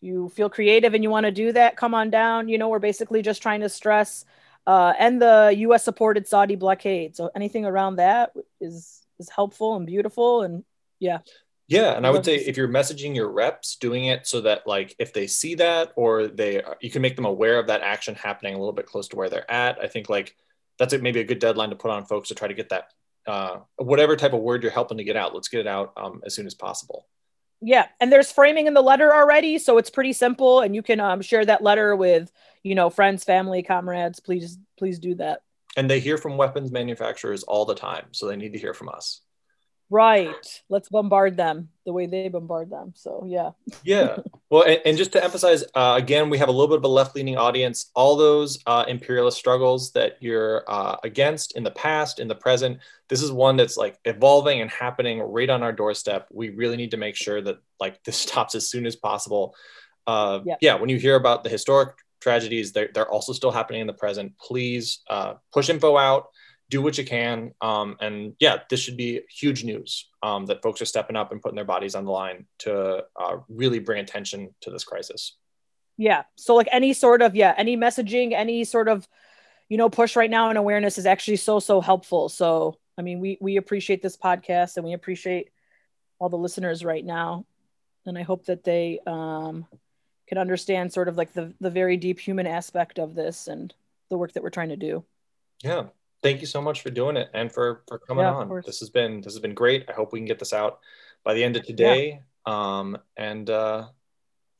you 0.00 0.30
feel 0.30 0.48
creative 0.48 0.94
and 0.94 1.02
you 1.02 1.10
want 1.10 1.26
to 1.26 1.32
do 1.32 1.52
that, 1.52 1.76
come 1.76 1.92
on 1.92 2.08
down. 2.08 2.48
You 2.48 2.56
know, 2.56 2.68
we're 2.68 2.78
basically 2.78 3.20
just 3.20 3.42
trying 3.42 3.60
to 3.60 3.68
stress 3.68 4.24
uh, 4.66 4.92
and 4.98 5.20
the 5.20 5.54
U.S. 5.58 5.84
supported 5.84 6.26
Saudi 6.26 6.56
blockade. 6.56 7.16
So 7.16 7.30
anything 7.34 7.64
around 7.64 7.96
that 7.96 8.32
is 8.60 9.04
is 9.18 9.28
helpful 9.28 9.76
and 9.76 9.86
beautiful, 9.86 10.42
and 10.42 10.64
yeah. 10.98 11.18
Yeah, 11.68 11.92
and 11.96 12.04
I 12.04 12.10
would 12.10 12.24
say 12.24 12.34
if 12.34 12.56
you're 12.56 12.68
messaging 12.68 13.14
your 13.14 13.30
reps, 13.30 13.76
doing 13.76 14.06
it 14.06 14.26
so 14.26 14.40
that 14.40 14.66
like 14.66 14.96
if 14.98 15.12
they 15.12 15.28
see 15.28 15.54
that 15.56 15.92
or 15.94 16.26
they 16.26 16.62
you 16.80 16.90
can 16.90 17.00
make 17.00 17.14
them 17.14 17.26
aware 17.26 17.58
of 17.58 17.68
that 17.68 17.82
action 17.82 18.16
happening 18.16 18.54
a 18.54 18.58
little 18.58 18.72
bit 18.72 18.86
close 18.86 19.06
to 19.08 19.16
where 19.16 19.28
they're 19.28 19.50
at. 19.50 19.78
I 19.80 19.86
think 19.86 20.08
like 20.08 20.36
that's 20.80 20.98
maybe 20.98 21.20
a 21.20 21.24
good 21.24 21.38
deadline 21.38 21.70
to 21.70 21.76
put 21.76 21.90
on 21.90 22.06
folks 22.06 22.28
to 22.28 22.34
try 22.34 22.48
to 22.48 22.54
get 22.54 22.70
that 22.70 22.88
uh, 23.26 23.58
whatever 23.76 24.16
type 24.16 24.32
of 24.32 24.40
word 24.40 24.62
you're 24.62 24.72
helping 24.72 24.96
to 24.96 25.04
get 25.04 25.14
out. 25.14 25.34
Let's 25.34 25.48
get 25.48 25.60
it 25.60 25.66
out 25.66 25.92
um, 25.96 26.22
as 26.24 26.34
soon 26.34 26.46
as 26.46 26.54
possible. 26.54 27.06
Yeah, 27.60 27.86
and 28.00 28.10
there's 28.10 28.32
framing 28.32 28.66
in 28.66 28.72
the 28.72 28.80
letter 28.80 29.14
already, 29.14 29.58
so 29.58 29.76
it's 29.76 29.90
pretty 29.90 30.14
simple, 30.14 30.60
and 30.60 30.74
you 30.74 30.82
can 30.82 30.98
um, 30.98 31.20
share 31.20 31.44
that 31.44 31.62
letter 31.62 31.94
with 31.94 32.32
you 32.62 32.74
know 32.74 32.88
friends, 32.88 33.22
family, 33.22 33.62
comrades. 33.62 34.20
Please, 34.20 34.58
please 34.78 34.98
do 34.98 35.14
that. 35.16 35.42
And 35.76 35.88
they 35.88 36.00
hear 36.00 36.16
from 36.16 36.38
weapons 36.38 36.72
manufacturers 36.72 37.42
all 37.42 37.66
the 37.66 37.74
time, 37.74 38.06
so 38.12 38.26
they 38.26 38.36
need 38.36 38.54
to 38.54 38.58
hear 38.58 38.72
from 38.72 38.88
us. 38.88 39.20
Right. 39.90 40.62
Let's 40.68 40.88
bombard 40.88 41.36
them 41.36 41.68
the 41.84 41.92
way 41.92 42.06
they 42.06 42.28
bombard 42.28 42.70
them. 42.70 42.92
So 42.94 43.24
yeah. 43.26 43.50
yeah. 43.82 44.18
Well, 44.48 44.62
and, 44.62 44.80
and 44.84 44.96
just 44.96 45.12
to 45.12 45.22
emphasize, 45.22 45.64
uh, 45.74 45.96
again, 45.98 46.30
we 46.30 46.38
have 46.38 46.48
a 46.48 46.52
little 46.52 46.68
bit 46.68 46.78
of 46.78 46.84
a 46.84 46.88
left-leaning 46.88 47.36
audience. 47.36 47.90
All 47.96 48.16
those 48.16 48.60
uh, 48.66 48.84
imperialist 48.86 49.36
struggles 49.36 49.90
that 49.92 50.16
you're 50.20 50.64
uh, 50.68 50.96
against 51.02 51.56
in 51.56 51.64
the 51.64 51.72
past, 51.72 52.20
in 52.20 52.28
the 52.28 52.36
present, 52.36 52.78
this 53.08 53.20
is 53.20 53.32
one 53.32 53.56
that's 53.56 53.76
like 53.76 53.98
evolving 54.04 54.60
and 54.60 54.70
happening 54.70 55.18
right 55.20 55.50
on 55.50 55.64
our 55.64 55.72
doorstep. 55.72 56.28
We 56.30 56.50
really 56.50 56.76
need 56.76 56.92
to 56.92 56.96
make 56.96 57.16
sure 57.16 57.42
that 57.42 57.58
like 57.80 58.02
this 58.04 58.16
stops 58.20 58.54
as 58.54 58.70
soon 58.70 58.86
as 58.86 58.94
possible. 58.94 59.56
Uh, 60.06 60.40
yeah. 60.44 60.56
yeah. 60.60 60.74
When 60.76 60.88
you 60.88 60.98
hear 60.98 61.16
about 61.16 61.42
the 61.42 61.50
historic 61.50 61.96
tragedies, 62.20 62.70
they're, 62.72 62.90
they're 62.94 63.10
also 63.10 63.32
still 63.32 63.50
happening 63.50 63.80
in 63.80 63.88
the 63.88 63.92
present. 63.92 64.38
Please 64.38 65.00
uh, 65.10 65.34
push 65.52 65.68
info 65.68 65.96
out 65.96 66.28
do 66.70 66.80
what 66.80 66.96
you 66.96 67.04
can. 67.04 67.52
Um, 67.60 67.96
and 68.00 68.34
yeah, 68.38 68.58
this 68.70 68.80
should 68.80 68.96
be 68.96 69.22
huge 69.28 69.64
news 69.64 70.08
um, 70.22 70.46
that 70.46 70.62
folks 70.62 70.80
are 70.80 70.86
stepping 70.86 71.16
up 71.16 71.32
and 71.32 71.42
putting 71.42 71.56
their 71.56 71.64
bodies 71.64 71.94
on 71.94 72.04
the 72.04 72.12
line 72.12 72.46
to 72.60 73.04
uh, 73.16 73.36
really 73.48 73.80
bring 73.80 74.00
attention 74.00 74.54
to 74.62 74.70
this 74.70 74.84
crisis. 74.84 75.36
Yeah. 75.98 76.22
So, 76.36 76.54
like 76.54 76.68
any 76.72 76.92
sort 76.92 77.20
of, 77.20 77.34
yeah, 77.34 77.54
any 77.58 77.76
messaging, 77.76 78.32
any 78.32 78.64
sort 78.64 78.88
of, 78.88 79.06
you 79.68 79.76
know, 79.76 79.90
push 79.90 80.16
right 80.16 80.30
now 80.30 80.48
and 80.48 80.56
awareness 80.56 80.96
is 80.96 81.06
actually 81.06 81.36
so, 81.36 81.58
so 81.58 81.80
helpful. 81.80 82.28
So, 82.28 82.78
I 82.96 83.02
mean, 83.02 83.20
we, 83.20 83.36
we 83.40 83.56
appreciate 83.56 84.00
this 84.00 84.16
podcast 84.16 84.76
and 84.76 84.86
we 84.86 84.94
appreciate 84.94 85.50
all 86.18 86.28
the 86.28 86.38
listeners 86.38 86.84
right 86.84 87.04
now. 87.04 87.44
And 88.06 88.16
I 88.16 88.22
hope 88.22 88.46
that 88.46 88.64
they 88.64 89.00
um, 89.06 89.66
can 90.26 90.38
understand 90.38 90.92
sort 90.92 91.08
of 91.08 91.18
like 91.18 91.32
the, 91.34 91.52
the 91.60 91.70
very 91.70 91.96
deep 91.96 92.18
human 92.18 92.46
aspect 92.46 92.98
of 92.98 93.14
this 93.14 93.48
and 93.48 93.74
the 94.08 94.16
work 94.16 94.32
that 94.32 94.42
we're 94.42 94.50
trying 94.50 94.70
to 94.70 94.76
do. 94.76 95.04
Yeah 95.62 95.88
thank 96.22 96.40
you 96.40 96.46
so 96.46 96.60
much 96.60 96.82
for 96.82 96.90
doing 96.90 97.16
it 97.16 97.30
and 97.34 97.50
for 97.52 97.82
for 97.88 97.98
coming 97.98 98.24
yeah, 98.24 98.34
on. 98.34 98.62
This 98.64 98.80
has 98.80 98.90
been 98.90 99.20
this 99.20 99.32
has 99.32 99.40
been 99.40 99.54
great. 99.54 99.86
I 99.88 99.92
hope 99.92 100.12
we 100.12 100.18
can 100.18 100.26
get 100.26 100.38
this 100.38 100.52
out 100.52 100.80
by 101.24 101.34
the 101.34 101.44
end 101.44 101.56
of 101.56 101.64
today. 101.64 102.22
Yeah. 102.46 102.78
Um, 102.78 102.98
and 103.16 103.48
uh, 103.48 103.88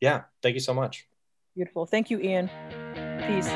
yeah, 0.01 0.25
thank 0.43 0.55
you 0.55 0.61
so 0.61 0.75
much. 0.75 1.07
Beautiful. 1.55 1.87
Thank 1.87 2.11
you, 2.11 2.21
Ian. 2.21 2.49
Peace. 3.27 3.51